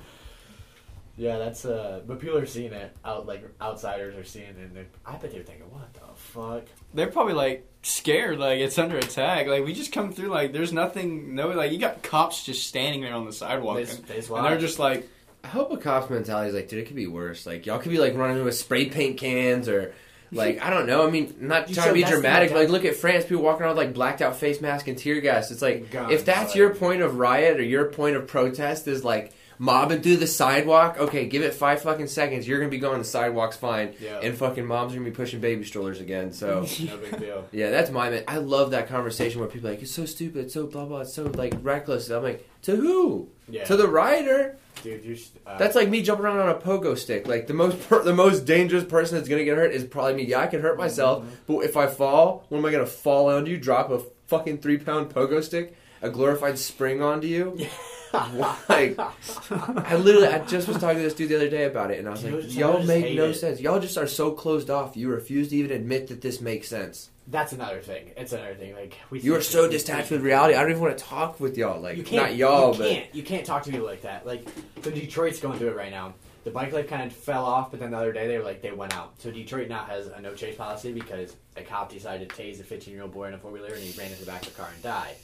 [1.18, 2.02] Yeah, that's uh.
[2.06, 3.26] But people are seeing it out.
[3.26, 4.56] Like outsiders are seeing it.
[4.58, 8.78] And they're- I bet they're thinking, "What the fuck?" they're probably like scared, like it's
[8.78, 9.48] under attack.
[9.48, 13.02] Like we just come through, like there's nothing, no, like you got cops just standing
[13.02, 14.60] there on the sidewalk, They, and, they and they're watch.
[14.60, 15.08] just like,
[15.44, 17.46] I hope a cop's mentality is like, dude, it could be worse.
[17.48, 19.94] Like, y'all could be like running with spray paint cans or.
[20.32, 21.08] Like I don't know.
[21.08, 22.50] I mean, not You trying to be dramatic.
[22.50, 23.26] But like, look at France.
[23.26, 25.52] People walking around with like blacked out face mask and tear gas.
[25.52, 29.04] It's like Guns, if that's your point of riot or your point of protest is
[29.04, 30.98] like mobbing through the sidewalk.
[31.00, 32.48] Okay, give it five fucking seconds.
[32.48, 34.20] You're gonna be going the sidewalks fine, Yeah.
[34.22, 36.32] and fucking moms are gonna be pushing baby strollers again.
[36.34, 37.48] So no big deal.
[37.52, 38.24] yeah, that's my man.
[38.28, 41.02] I love that conversation where people are like it's so stupid, it's so blah blah,
[41.02, 42.10] it's so like reckless.
[42.10, 43.30] I'm like, to who?
[43.50, 44.58] Yeah, To the rider.
[44.84, 45.16] dude, you.
[45.16, 47.28] should- Uh, That's like me jumping around on a pogo stick.
[47.28, 50.24] Like the most per- the most dangerous person that's gonna get hurt is probably me.
[50.24, 53.50] Yeah, I can hurt myself, but if I fall, when am I gonna fall onto
[53.52, 53.58] you?
[53.58, 57.58] Drop a fucking three pound pogo stick, a glorified spring onto you?
[58.70, 62.00] like, I literally, I just was talking to this dude the other day about it,
[62.00, 63.34] and I was Dude, like, y'all just make hate no it.
[63.36, 63.60] sense.
[63.60, 64.96] Y'all just are so closed off.
[64.98, 67.10] You refuse to even admit that this makes sense.
[67.28, 68.12] that's another thing.
[68.16, 68.74] It's another thing.
[68.76, 69.20] Like we.
[69.20, 70.56] You are so detached with reality.
[70.56, 71.82] I don't even want to talk with y'all.
[71.82, 72.24] Like, You can't.
[72.24, 73.16] not y'all, you but can't.
[73.16, 74.26] You can't talk to people like that.
[74.26, 74.48] Like,
[74.84, 76.14] so Detroit's going through it right now.
[76.44, 78.62] The bike life kind of fell off, but then the other day they were like
[78.62, 79.20] they went out.
[79.20, 82.64] So Detroit now has a no chase policy because a cop decided to tase a
[82.64, 84.56] 15 year old boy in a four wheeler and he ran into the back of
[84.56, 85.16] the car and died.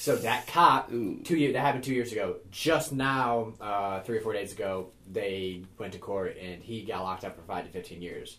[0.00, 1.20] So that cop, Ooh.
[1.24, 2.36] two years that happened two years ago.
[2.50, 7.02] Just now, uh, three or four days ago, they went to court and he got
[7.02, 8.38] locked up for five to 15 years.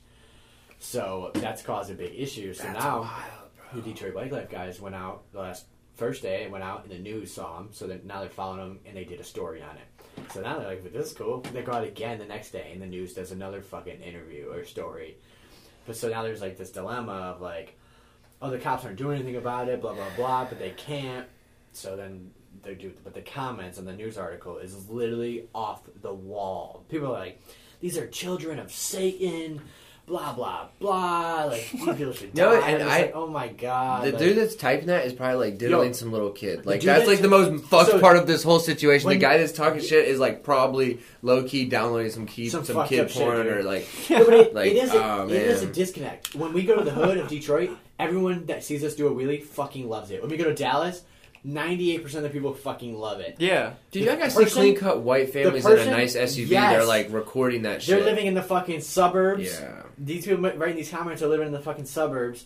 [0.80, 2.55] So that's caused a big issue.
[2.55, 6.41] So That's now wild, the Detroit Bike Life guys went out the last first day
[6.41, 7.70] and went out and the news saw him.
[7.74, 10.32] So that now they're following him and they did a story on it.
[10.34, 12.72] So now they're like, "But this is cool." They go out again the next day
[12.74, 15.18] and the news does another fucking interview or story.
[15.86, 17.78] But so now there's like this dilemma of like,
[18.41, 21.28] oh, the cops aren't doing anything about it, blah blah blah, but they can't.
[21.74, 22.32] So then
[22.63, 22.91] they do.
[23.03, 26.86] But the comments on the news article is literally off the wall.
[26.89, 27.41] People are like,
[27.80, 29.61] "These are children of Satan."
[30.07, 31.45] Blah blah blah.
[31.45, 32.69] Like people should No, die.
[32.72, 34.03] and I- like, oh my god.
[34.03, 36.65] The like- dude that's typing that is probably like diddling Yo, some little kid.
[36.65, 39.05] Like that's that like the most fucked so- part of this whole situation.
[39.07, 42.65] when- the guy that's talking shit is like probably low key downloading some key Some
[42.65, 45.61] some, kid up shit, porn or like it, Like, it is a, oh, it is
[45.61, 46.36] a disconnect.
[46.36, 47.69] When we go to the hood of Detroit,
[47.99, 50.19] everyone that sees us do a wheelie fucking loves it.
[50.22, 51.03] When we go to Dallas,
[51.43, 53.35] ninety eight percent of the people fucking love it.
[53.39, 56.49] yeah, dude, The y'all guys see clean cut white families in a nice SUV.
[56.49, 56.73] yes.
[56.73, 57.95] They're like recording that shit.
[57.95, 59.59] They're living in the fucking suburbs.
[59.59, 59.83] Yeah.
[59.97, 62.45] These people writing these comments are living in the fucking suburbs,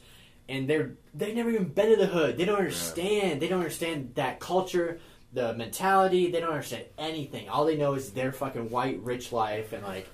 [0.49, 2.37] and they're they've never even been to the hood.
[2.37, 3.41] They don't understand.
[3.41, 4.99] They don't understand that culture,
[5.33, 6.31] the mentality.
[6.31, 7.49] They don't understand anything.
[7.49, 10.07] All they know is their fucking white rich life and like.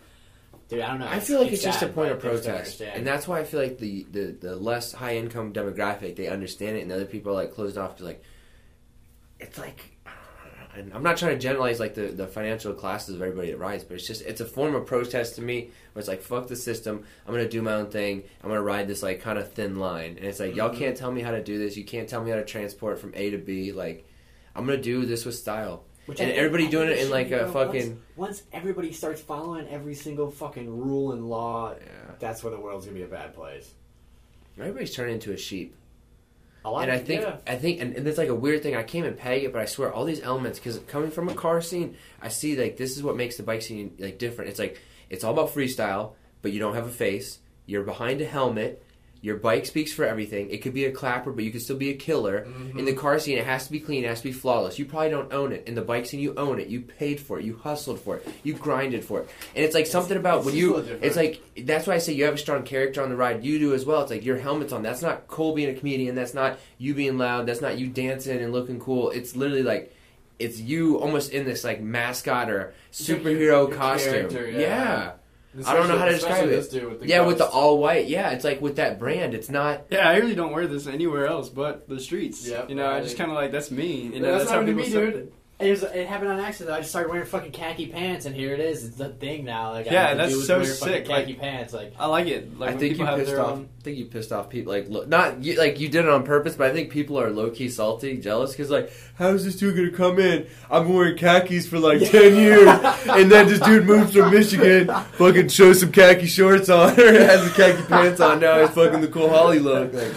[0.70, 1.08] Dude, I don't know.
[1.10, 3.40] I feel like it's, just a point of they just don't protest, and that's why
[3.40, 6.96] I feel like the, the, the less high income demographic they understand it, and the
[6.96, 8.24] other people are like closed off to like.
[9.42, 9.98] It's like,
[10.76, 13.84] and I'm not trying to generalize like the, the financial classes of everybody that rides,
[13.84, 16.56] but it's just it's a form of protest to me where it's like fuck the
[16.56, 17.04] system.
[17.26, 18.24] I'm gonna do my own thing.
[18.42, 20.80] I'm gonna ride this like kind of thin line, and it's like y'all mm-hmm.
[20.80, 21.76] can't tell me how to do this.
[21.76, 23.72] You can't tell me how to transport from A to B.
[23.72, 24.08] Like
[24.56, 25.84] I'm gonna do this with style.
[26.06, 27.52] Which and I everybody I doing it in like a though.
[27.52, 32.16] fucking Once, once everybody starts following every single fucking rule and law, yeah.
[32.20, 33.72] that's when the world's gonna be a bad place.
[34.58, 35.76] Everybody's turning into a sheep.
[36.84, 37.38] And I think yeah.
[37.48, 38.76] I think and, and it's like a weird thing.
[38.76, 41.34] I can't even peg it, but I swear all these elements because coming from a
[41.34, 44.50] car scene, I see like this is what makes the bike scene like different.
[44.52, 47.40] It's like it's all about freestyle, but you don't have a face.
[47.66, 48.84] You're behind a helmet.
[49.24, 50.50] Your bike speaks for everything.
[50.50, 52.44] It could be a clapper, but you could still be a killer.
[52.44, 52.80] Mm-hmm.
[52.80, 54.80] In the car scene, it has to be clean, it has to be flawless.
[54.80, 55.68] You probably don't own it.
[55.68, 56.70] In the bike scene, you own it.
[56.70, 57.46] You paid for it.
[57.46, 58.28] You hustled for it.
[58.42, 59.30] You grinded for it.
[59.56, 60.78] And it's like something about it's when you.
[60.78, 63.44] It's like that's why I say you have a strong character on the ride.
[63.44, 64.02] You do as well.
[64.02, 64.82] It's like your helmet's on.
[64.82, 66.16] That's not Cole being a comedian.
[66.16, 67.46] That's not you being loud.
[67.46, 69.12] That's not you dancing and looking cool.
[69.12, 69.96] It's literally like.
[70.40, 74.32] It's you almost in this like mascot or superhero your costume.
[74.32, 74.60] yeah.
[74.60, 75.12] yeah.
[75.68, 76.72] I don't know how to describe Especially it.
[76.82, 78.08] dude with the Yeah, with the all white.
[78.08, 79.34] Yeah, it's like with that brand.
[79.34, 79.86] It's not.
[79.90, 82.48] Yeah, I really don't wear this anywhere else but the streets.
[82.48, 83.04] Yeah, you know, I Right.
[83.04, 84.04] just kind of like that's me.
[84.14, 85.34] You know, that's that's, how happened to people me, start- dude.
[85.62, 86.76] It, was, it happened on accident.
[86.76, 88.84] I just started wearing fucking khaki pants, and here it is.
[88.86, 89.72] It's the thing now.
[89.72, 92.58] Like, Yeah, have that's so wear fucking sick, Khaki like- pants, like I like it.
[92.60, 93.52] Like I when think people you have pissed their off.
[93.52, 94.74] own- I think you pissed off people.
[94.74, 97.30] Like, look, not you, like you did it on purpose, but I think people are
[97.32, 100.46] low key salty, jealous because like, how is this dude gonna come in?
[100.70, 102.68] I'm wearing khakis for like ten years,
[103.10, 107.44] and then this dude moves from Michigan, fucking shows some khaki shorts on, or has
[107.44, 108.40] the khaki pants on.
[108.40, 109.92] Now he's fucking the cool Holly look.
[109.94, 110.14] Like,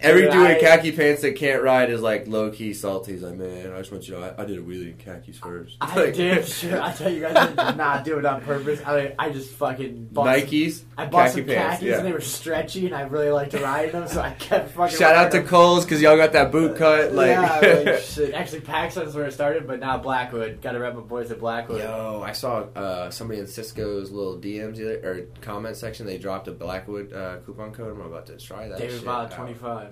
[0.00, 3.12] every Dude, I- in khaki pants that can't ride is like low key salty.
[3.12, 4.96] He's like, man, I just want you to know, I, I did a wheelie in
[4.98, 5.76] khakis first.
[5.80, 6.46] I Like, did.
[6.46, 8.80] Sure, I tell you guys, I did not do it on purpose.
[8.86, 11.74] I, I just fucking bought some- Nikes, I bought khaki some pants.
[11.76, 11.96] khakis yeah.
[11.98, 14.96] and they were stretchy, and I really liked to ride them, so I kept fucking.
[14.98, 15.46] Shout out to them.
[15.48, 17.12] Coles because y'all got that boot cut.
[17.12, 17.58] Like, yeah,
[17.92, 18.34] like, shit.
[18.34, 20.60] actually, Paxton's where it started, but now Blackwood.
[20.62, 21.80] Got to rep my boys at Blackwood.
[21.80, 26.06] Yo, I saw uh, somebody in Cisco's little DMs or comment section.
[26.06, 27.94] They dropped a Blackwood uh, coupon code.
[27.94, 28.78] I'm about to try that.
[28.78, 29.30] David out.
[29.30, 29.90] twenty five.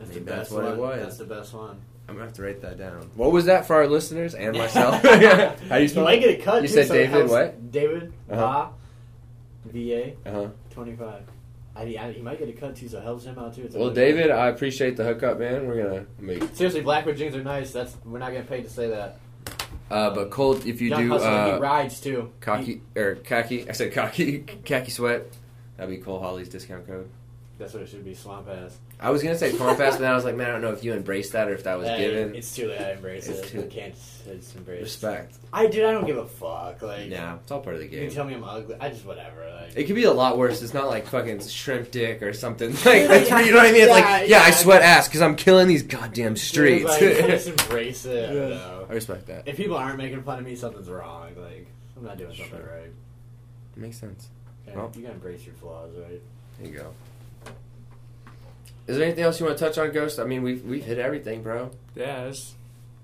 [0.00, 0.78] That's Maybe the that's best what it one.
[0.78, 1.00] was.
[1.02, 1.80] That's the best one.
[2.08, 3.08] I'm gonna have to write that down.
[3.14, 4.94] What was that for our listeners and myself?
[5.04, 6.20] How do you You spell might it?
[6.38, 6.62] get a cut.
[6.62, 7.70] You too, said so David helps- what?
[7.70, 8.68] David Uh-huh.
[9.66, 10.46] Va, V A Uh huh.
[10.70, 11.22] twenty five.
[11.76, 13.62] I, I, he might get a cut too, so it helps him out too.
[13.62, 15.68] It's Well, really- David, I appreciate the hookup, man.
[15.68, 16.42] We're gonna make.
[16.56, 17.70] Seriously, Blackwood jeans are nice.
[17.72, 19.18] That's we're not getting paid to say that.
[19.90, 22.22] Uh, but Colt, if you Young do Hustler, he uh, rides too.
[22.22, 25.26] He- khaki or khaki, I said khaki, khaki sweat.
[25.76, 27.08] That'd be Cole Holly's discount code.
[27.60, 28.14] That's what it should be.
[28.14, 28.76] Swamp ass.
[28.98, 30.72] I was gonna say swamp ass, but then I was like, man, I don't know
[30.72, 32.34] if you embraced that or if that was Hey, given.
[32.34, 32.80] It's too late.
[32.80, 33.46] I embrace It's it.
[33.48, 33.94] too- I can't.
[34.26, 34.78] It's embrace.
[34.80, 34.82] It.
[34.82, 35.36] Respect.
[35.52, 36.82] I dude, I don't give a fuck.
[36.82, 38.00] Like, Yeah, it's all part of the game.
[38.02, 38.76] you can tell me I'm ugly.
[38.80, 39.46] I just whatever.
[39.60, 40.60] Like, It could be a lot worse.
[40.62, 42.70] It's not like fucking shrimp dick or something.
[42.84, 43.82] Like that's where, you know what I mean?
[43.82, 46.84] It's Yeah, like, yeah, I sweat ass because I'm killing these goddamn Dude, streets.
[46.88, 48.30] like, just embrace it.
[48.30, 48.86] I know.
[48.88, 49.46] I respect that.
[49.46, 51.28] If people aren't making fun of me, something's wrong.
[51.36, 52.70] Like, I'm not doing something Sure.
[52.80, 52.90] right.
[53.76, 54.28] Makes sense.
[54.68, 54.76] Okay?
[54.76, 54.90] Well.
[54.94, 56.20] you gotta embrace your flaws, right?
[56.60, 56.92] There you go.
[58.86, 60.18] Is there anything else you want to touch on, Ghost?
[60.18, 61.70] I mean, we've we've hit everything, bro.
[61.94, 62.54] Yeah, it's,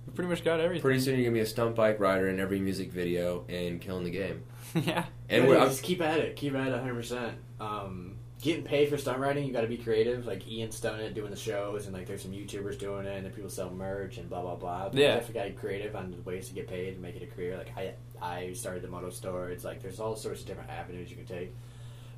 [0.06, 0.82] we pretty much got everything.
[0.82, 4.04] Pretty soon you're gonna be a stunt bike rider in every music video and killing
[4.04, 4.42] the game.
[4.74, 5.04] yeah.
[5.28, 6.36] And Yeah, we're, just keep at it.
[6.36, 6.94] Keep at it 100.
[6.94, 10.26] percent Um, getting paid for stunt riding, you got to be creative.
[10.26, 13.24] Like Ian's done it, doing the shows, and like there's some YouTubers doing it, and
[13.24, 14.88] then people sell merch and blah blah blah.
[14.88, 15.14] But Yeah.
[15.14, 17.26] you definitely got to be creative on ways to get paid and make it a
[17.26, 17.56] career.
[17.56, 19.50] Like I, I started the moto store.
[19.50, 21.54] It's like there's all sorts of different avenues you can take.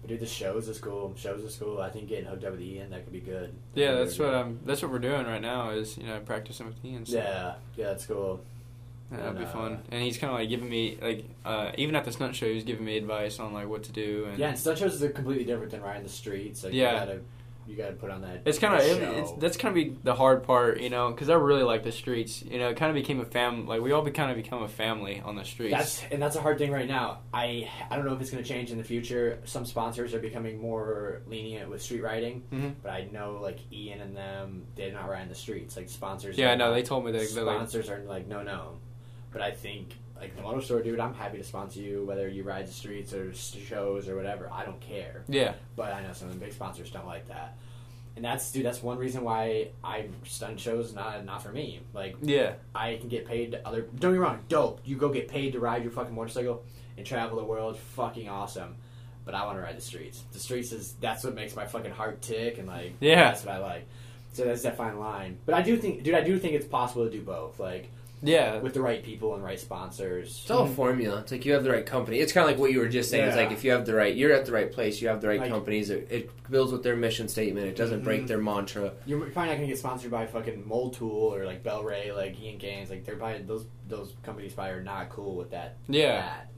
[0.00, 1.12] But dude, the shows is cool.
[1.16, 1.80] Shows is cool.
[1.80, 3.52] I think getting hooked up with Ian that could be good.
[3.74, 4.60] Yeah, that's what I'm.
[4.64, 5.70] That's what we're doing right now.
[5.70, 7.04] Is you know practicing with Ian.
[7.04, 8.40] So Yeah, yeah, that's cool.
[9.10, 9.82] that'll And, be uh, fun.
[9.90, 12.54] And he's kind of like giving me like uh, even at the stunt show, he
[12.54, 14.26] was giving me advice on like what to do.
[14.30, 16.62] And Yeah, and stunt shows are completely different than riding the streets.
[16.62, 16.92] Like, Yeah.
[16.92, 17.20] you gotta,
[17.68, 18.42] you gotta put on that.
[18.46, 21.28] It's kind of it, it's that's kind of be the hard part, you know, because
[21.28, 22.42] I really like the streets.
[22.42, 23.66] You know, it kind of became a fam.
[23.66, 25.74] Like we all be kind of become a family on the streets.
[25.74, 27.18] That's and that's a hard thing right now.
[27.32, 29.38] I I don't know if it's going to change in the future.
[29.44, 32.74] Some sponsors are becoming more lenient with street riding, Mhm.
[32.82, 35.76] but I know like Ian and them, they're not riding the streets.
[35.76, 36.38] Like sponsors.
[36.38, 37.28] yeah, are no, they told me that.
[37.34, 38.78] They're like, sponsors are like no no,
[39.30, 42.42] but I think like the motor store dude, I'm happy to sponsor you whether you
[42.42, 44.50] ride the streets or shows or whatever.
[44.52, 45.22] I don't care.
[45.28, 47.56] yeah, But I know some of the big sponsors don't like that.
[48.16, 48.64] And that's dude.
[48.64, 51.80] That's one reason why I stunt shows not not for me.
[51.94, 53.82] Like yeah, I can get paid to other.
[53.82, 54.80] Don't get me wrong, dope.
[54.84, 56.64] You go get paid to ride your fucking motorcycle
[56.96, 58.74] and travel the world, fucking awesome.
[59.24, 60.24] But I want to ride the streets.
[60.32, 63.24] The streets is that's what makes my fucking heart tick, and like Yeah.
[63.30, 63.86] that's what I like.
[64.32, 65.38] So that's that fine line.
[65.46, 67.88] But I do think, dude, I do think it's possible to do both, like
[68.22, 68.58] yeah.
[68.58, 70.40] with the right people and right sponsors.
[70.42, 71.20] It's all a formula.
[71.20, 72.18] It's like you have the right company.
[72.18, 73.26] It's kind of like what you were just saying.
[73.28, 75.00] It's like if you have the right, you're at the right place.
[75.00, 75.90] You have the right Like- companies.
[75.90, 77.66] It, it builds with their mission statement.
[77.66, 78.26] It doesn't break Mhm.
[78.28, 78.92] their mantra.
[79.06, 82.58] You're probably not gonna get sponsored by fucking Motool or like Bel Ray, like Ian
[82.58, 82.90] Gaines.
[82.90, 85.76] Like they're probably those those companies probably are not cool with that.
[85.88, 86.20] Yeah.
[86.20, 86.50] that.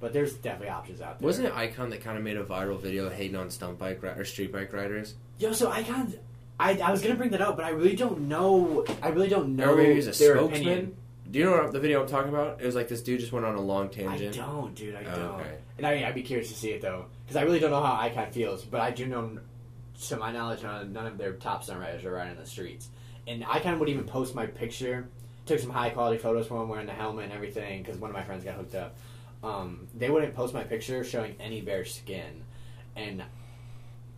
[0.00, 1.24] But there's definitely options out there.
[1.26, 4.10] Wasn't it Icon that kind of made a viral video hating on stunt bike ri-
[4.10, 5.14] or street bike riders?
[5.38, 6.12] Yo, so Icon,
[6.60, 8.84] I, I was gonna bring that up, but I really don't know.
[9.02, 10.60] I really don't know or maybe he's a their spokesman.
[10.62, 10.96] opinion.
[11.30, 12.60] Do you know what the video I'm talking about?
[12.60, 14.34] It was like this dude just went on a long tangent.
[14.38, 14.94] I don't, dude.
[14.94, 15.40] I Oh, don't.
[15.40, 15.56] okay.
[15.78, 17.82] And I mean, I'd be curious to see it though, because I really don't know
[17.82, 18.62] how Icon feels.
[18.64, 19.38] But I do know,
[20.08, 22.88] to my knowledge, none of, their top stunt riders are riding the streets.
[23.26, 25.08] And Icon would even post my picture.
[25.46, 28.14] Took some high quality photos for him wearing the helmet and everything, because one of
[28.16, 28.94] my friends got hooked up.
[29.42, 32.44] Um, they wouldn't post my picture showing any bare skin,
[32.96, 33.22] and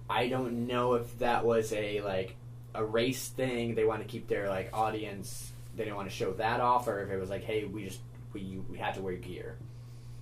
[0.08, 2.36] I don't know if that was a like
[2.74, 3.74] a race thing.
[3.74, 5.52] They want to keep their like audience.
[5.76, 8.00] They didn't want to show that off, or if it was like, hey, we just
[8.32, 9.56] we we had to wear gear.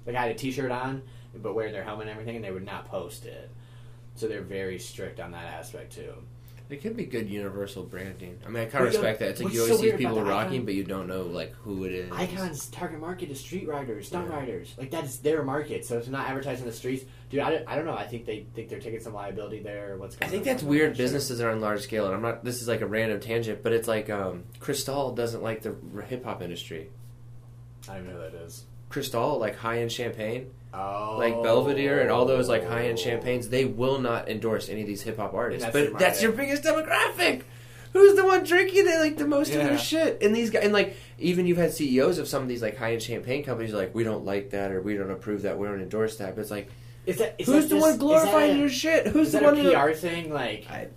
[0.06, 1.02] Like I had a T-shirt on,
[1.36, 3.50] but wearing their helmet and everything, and they would not post it.
[4.16, 6.12] So they're very strict on that aspect too.
[6.70, 8.38] It could be good universal branding.
[8.44, 9.30] I mean, I kind of respect that.
[9.30, 11.84] It's like you always so see people rocking, Icon- but you don't know like who
[11.84, 12.10] it is.
[12.12, 14.36] Icon's target market is street riders, stunt Yeah.
[14.36, 14.74] riders.
[14.78, 15.84] Like that's their market.
[15.84, 17.40] So it's not advertising the streets, dude.
[17.40, 17.94] I don't, I don't know.
[17.96, 19.96] I think they think they're taking some liability there.
[19.96, 20.96] What's I think that's weird.
[20.96, 22.44] Businesses are on large scale, and I'm not.
[22.44, 25.74] This is like a random tangent, but it's like um, Cristal doesn't like the
[26.06, 26.90] hip hop industry.
[27.88, 28.64] I don't know who that is.
[28.88, 33.48] Cristal, like high end champagne, Oh, like Belvedere, and all those like high end champagnes,
[33.48, 35.64] they will not endorse any of these hip hop artists.
[35.70, 37.42] That's but that's your biggest demographic.
[37.92, 39.68] Who's the one drinking it like the most of Yeah.
[39.68, 40.20] their shit?
[40.22, 42.92] And these guys, and like even you've had CEOs of some of these like high
[42.92, 45.80] end champagne companies like, we don't like that, or we don't approve that, we don't
[45.80, 46.34] endorse that.
[46.34, 46.68] But it's like,
[47.06, 49.06] Is that is who's that the just- one glorifying a- your shit?
[49.08, 49.60] Who's Is the that one?
[49.60, 50.32] a that- PR thing?
[50.32, 50.88] Like, I,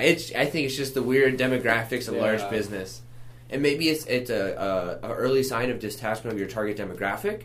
[0.00, 2.20] it's, I think it's just the weird demographics of Yeah.
[2.22, 3.02] large business,
[3.50, 7.42] and maybe it's it's a, a, a early sign of detachment of your target demographic.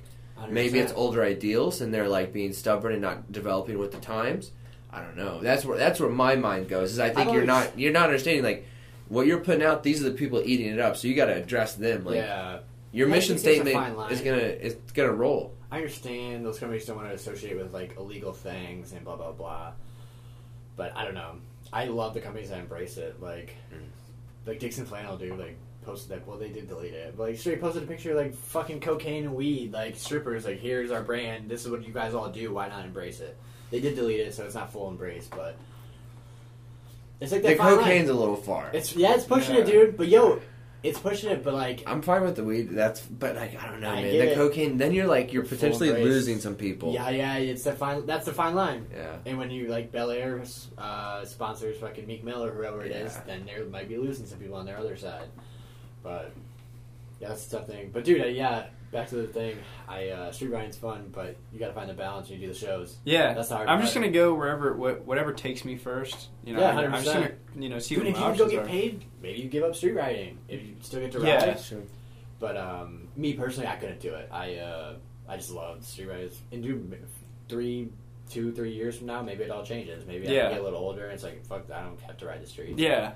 [0.49, 4.51] Maybe it's older ideals, and they're like being stubborn and not developing with the times.
[4.91, 5.39] I don't know.
[5.39, 6.91] That's where that's where my mind goes.
[6.93, 8.65] Is I think I've you're always- not you're not understanding like
[9.07, 9.83] what you're putting out.
[9.83, 12.03] These are the people eating it up, so you got to address them.
[12.05, 12.59] Like yeah,
[12.91, 15.53] your I mission think there's a statement is gonna is gonna roll.
[15.71, 19.31] I understand those companies don't want to associate with like illegal things and blah blah
[19.31, 19.71] blah.
[20.75, 21.35] But I don't know.
[21.71, 23.21] I love the companies that embrace it.
[23.21, 23.77] Like, Mm.
[24.45, 25.37] like Dixxon Flannel, dude.
[25.39, 26.27] Like posted that.
[26.27, 27.15] Well, they did delete it.
[27.17, 30.45] But like straight posted a picture of, like fucking cocaine and weed, like strippers.
[30.45, 31.49] Like here's our brand.
[31.49, 32.53] This is what you guys all do.
[32.53, 33.37] Why not embrace it?
[33.69, 35.29] They did delete it, so it's not full embrace.
[35.33, 35.55] But
[37.21, 37.77] it's like The fine line.
[37.85, 38.69] cocaine's a little far.
[38.73, 39.95] It's yeah, it's pushing it, dude.
[39.95, 40.41] But yo,
[40.83, 41.43] it's pushing it.
[41.43, 42.69] But like, I'm fine with the weed.
[42.71, 44.03] That's but like I don't know, I man.
[44.11, 44.35] The it.
[44.35, 46.93] cocaine, then you're like you're potentially losing some people.
[46.93, 48.05] yeah, yeah, it's the fine.
[48.05, 48.87] That's the fine line.
[48.93, 49.17] Yeah.
[49.25, 50.41] And when you like Bel Air
[50.77, 53.23] uh, sponsors fucking Meek Mill or whoever it is, Yeah.
[53.25, 55.27] then they might be losing some people on their other side.
[56.03, 56.31] But
[57.19, 57.91] yeah, that's a tough thing.
[57.93, 59.57] But dude, yeah, back to the thing.
[59.87, 62.53] I uh, street riding's fun, but you got to find the balance when you do
[62.53, 62.97] the shows.
[63.05, 64.03] Yeah, That's the hard I'm just part.
[64.05, 66.29] gonna go wherever wh- whatever takes me first.
[66.43, 67.13] You know, Yeah, I'm just 100%.
[67.13, 68.67] gonna you know see Dude, what if my you don't options get are.
[68.67, 71.27] paid, maybe you give up street riding if you still get to ride.
[71.27, 71.55] Yeah.
[71.57, 71.81] Sure.
[72.39, 74.29] But um, me personally, I couldn't do it.
[74.31, 74.93] I uh,
[75.27, 76.39] I just love street riders.
[76.51, 76.97] And dude,
[77.47, 77.89] three,
[78.29, 80.05] two, three years from now, maybe it all changes.
[80.05, 82.41] Maybe I get a little older, and it's like fuck, I don't have to ride
[82.41, 82.77] the street.
[82.79, 83.11] Yeah.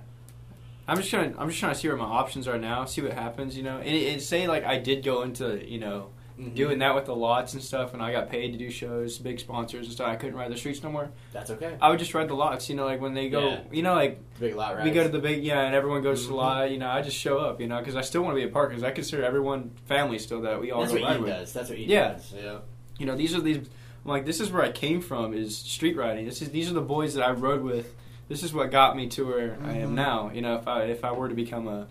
[0.88, 1.36] I'm just trying.
[1.38, 2.86] I'm just trying to see where my options are now.
[2.86, 3.58] See what happens.
[3.58, 6.10] You know, and, and say like I did go into you know
[6.40, 6.54] Mhm.
[6.54, 9.40] doing that with the lots and stuff, and I got paid to do shows, big
[9.40, 10.08] sponsors and stuff.
[10.10, 11.10] I couldn't ride the streets no more.
[11.32, 11.78] That's okay.
[11.82, 12.68] I would just ride the lots.
[12.70, 13.48] You know, like when they go.
[13.52, 13.60] Yeah.
[13.72, 14.84] You know, like Big lot rides.
[14.84, 16.38] we go to the big yeah, and everyone goes to the Mhm.
[16.38, 16.72] lot.
[16.72, 17.62] You know, I just show up.
[17.62, 20.20] You know, because I still want to be a part because I consider everyone family
[20.20, 21.32] still that we all That's go what ride Ian with.
[21.32, 21.54] does.
[21.54, 22.12] That's what Ian Yeah.
[22.14, 22.34] does.
[22.36, 22.58] Yeah.
[23.00, 25.96] you know these are these I'm like this is where I came from is street
[25.98, 26.26] riding.
[26.26, 27.96] This is these are the boys that I rode with.
[28.28, 29.94] This is what got me to where I am Mhm.
[29.94, 30.32] now.
[30.34, 31.88] You know, if I if I were to become a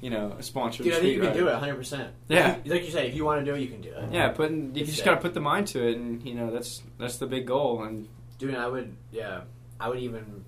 [0.00, 1.76] you know a sponsor, Dude, I think you can do it 100.
[1.76, 2.56] percent Yeah.
[2.66, 4.10] Like you say, if you want to do it, you can do it.
[4.12, 6.82] Yeah, putting you just got to put the mind to it, and you know that's
[6.98, 7.82] that's the big goal.
[7.84, 8.08] And
[8.38, 8.96] Dude, I would.
[9.12, 9.42] Yeah,
[9.78, 10.44] I would even.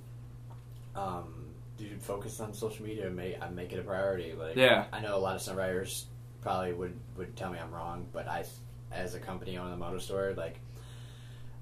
[0.97, 1.47] Um,
[1.77, 4.33] dude, focus on social media and make I make it a priority.
[4.33, 4.85] Like, Yeah.
[4.93, 6.07] I know a lot of some writers
[6.41, 8.45] probably would would tell me I'm wrong, but I,
[8.93, 10.59] as a company owning the motor store, like.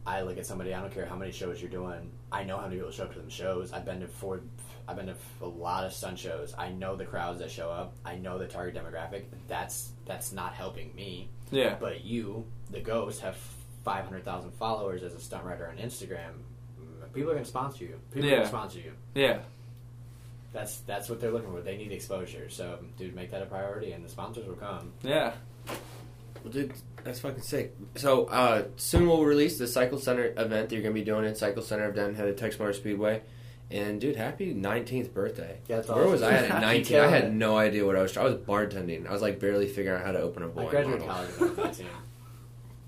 [0.06, 0.74] I look at somebody.
[0.74, 2.10] I don't care how many shows you're doing.
[2.32, 3.72] I know how many people show up to them shows.
[3.72, 4.40] I've been to four.
[4.88, 6.54] I've been to a lot of stunt shows.
[6.58, 7.94] I know the crowds that show up.
[8.04, 9.24] I know the target demographic.
[9.46, 11.28] That's that's not helping me.
[11.52, 13.36] yeah, But you, the ghost, have
[13.84, 16.32] five hundred thousand followers as a stunt writer on Instagram.
[17.12, 18.00] People are gonna sponsor you.
[18.12, 18.92] People are gonna sponsor you.
[19.14, 19.40] yeah,
[20.52, 21.60] That's that's what they're looking for.
[21.60, 22.48] They need exposure.
[22.48, 24.92] So, dude, make that a priority, and the sponsors will come.
[25.02, 25.34] yeah.
[26.42, 26.72] Well, dude,
[27.04, 27.74] that's fucking sick.
[27.96, 31.36] So uh, soon we'll release the Cycle Center event that you're gonna be doing at
[31.38, 33.22] Cycle Center of Denton at Tex Motor Speedway.
[33.70, 35.58] And dude, happy 19th birthday.
[35.66, 36.56] Yeah, that's Where was I at awesome.
[36.56, 36.96] at You 19?
[37.00, 38.16] I had no idea what I was.
[38.16, 39.06] I was bartending.
[39.08, 41.26] I was like barely figuring out how to open a I wine graduated bottle.
[41.38, 41.86] college I was 19.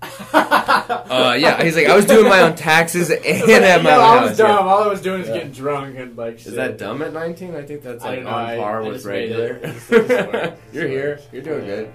[0.25, 4.17] Uh, yeah, he's like, I was doing my own taxes and at my own I
[4.19, 4.29] house.
[4.31, 4.47] was yeah.
[4.47, 4.67] dumb.
[4.67, 5.33] All I was doing is Yeah.
[5.35, 6.35] getting drunk and like.
[6.45, 7.55] Is that dumb at 19?
[7.55, 9.45] I think that's I like on I- par I with regular.
[9.55, 9.63] it.
[9.63, 10.59] It's- it's work.
[10.73, 11.19] You're here.
[11.31, 11.93] You're doing good.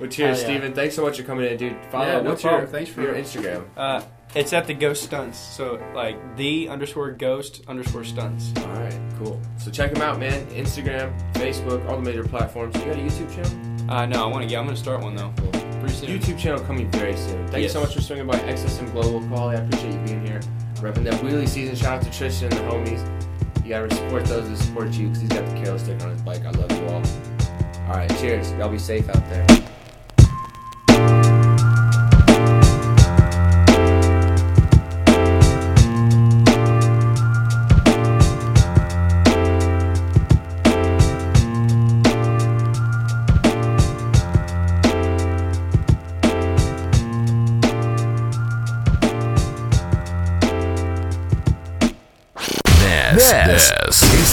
[0.00, 0.56] Well, cheers, Hell yeah.
[0.58, 0.74] Steven.
[0.74, 1.76] Thanks so much for coming in, dude.
[1.90, 2.06] Follow.
[2.06, 2.62] Yeah, no what's problem.
[2.62, 3.64] your Thanks for- your Instagram?
[3.76, 4.02] Uh,
[4.34, 5.38] it's at the Ghost Stunts.
[5.38, 8.52] So like the underscore Ghost underscore Stunts.
[8.58, 9.40] All right, cool.
[9.58, 10.46] So check them out, man.
[10.48, 12.76] Instagram, Facebook, all the major platforms.
[12.76, 13.90] You got a YouTube channel?
[13.90, 15.32] Uh, no, I want to Yeah, I'm gonna start one though.
[15.80, 16.10] Pretty soon.
[16.18, 17.48] YouTube channel coming very soon.
[17.48, 19.58] Thank you so much for swinging by XSM Global Quality.
[19.58, 20.40] I appreciate you being here.
[20.76, 21.74] Repping that wheelie season.
[21.74, 23.64] Shout out to Tristan and the homies.
[23.64, 26.20] You gotta support those that support you because he's got the careless stick on his
[26.22, 26.44] bike.
[26.44, 27.02] I love you all.
[27.88, 28.52] All right, cheers.
[28.52, 29.46] Y'all be safe out there.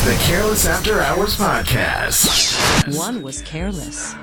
[0.05, 2.95] The Careless After Hours podcast.
[2.95, 4.13] One was careless.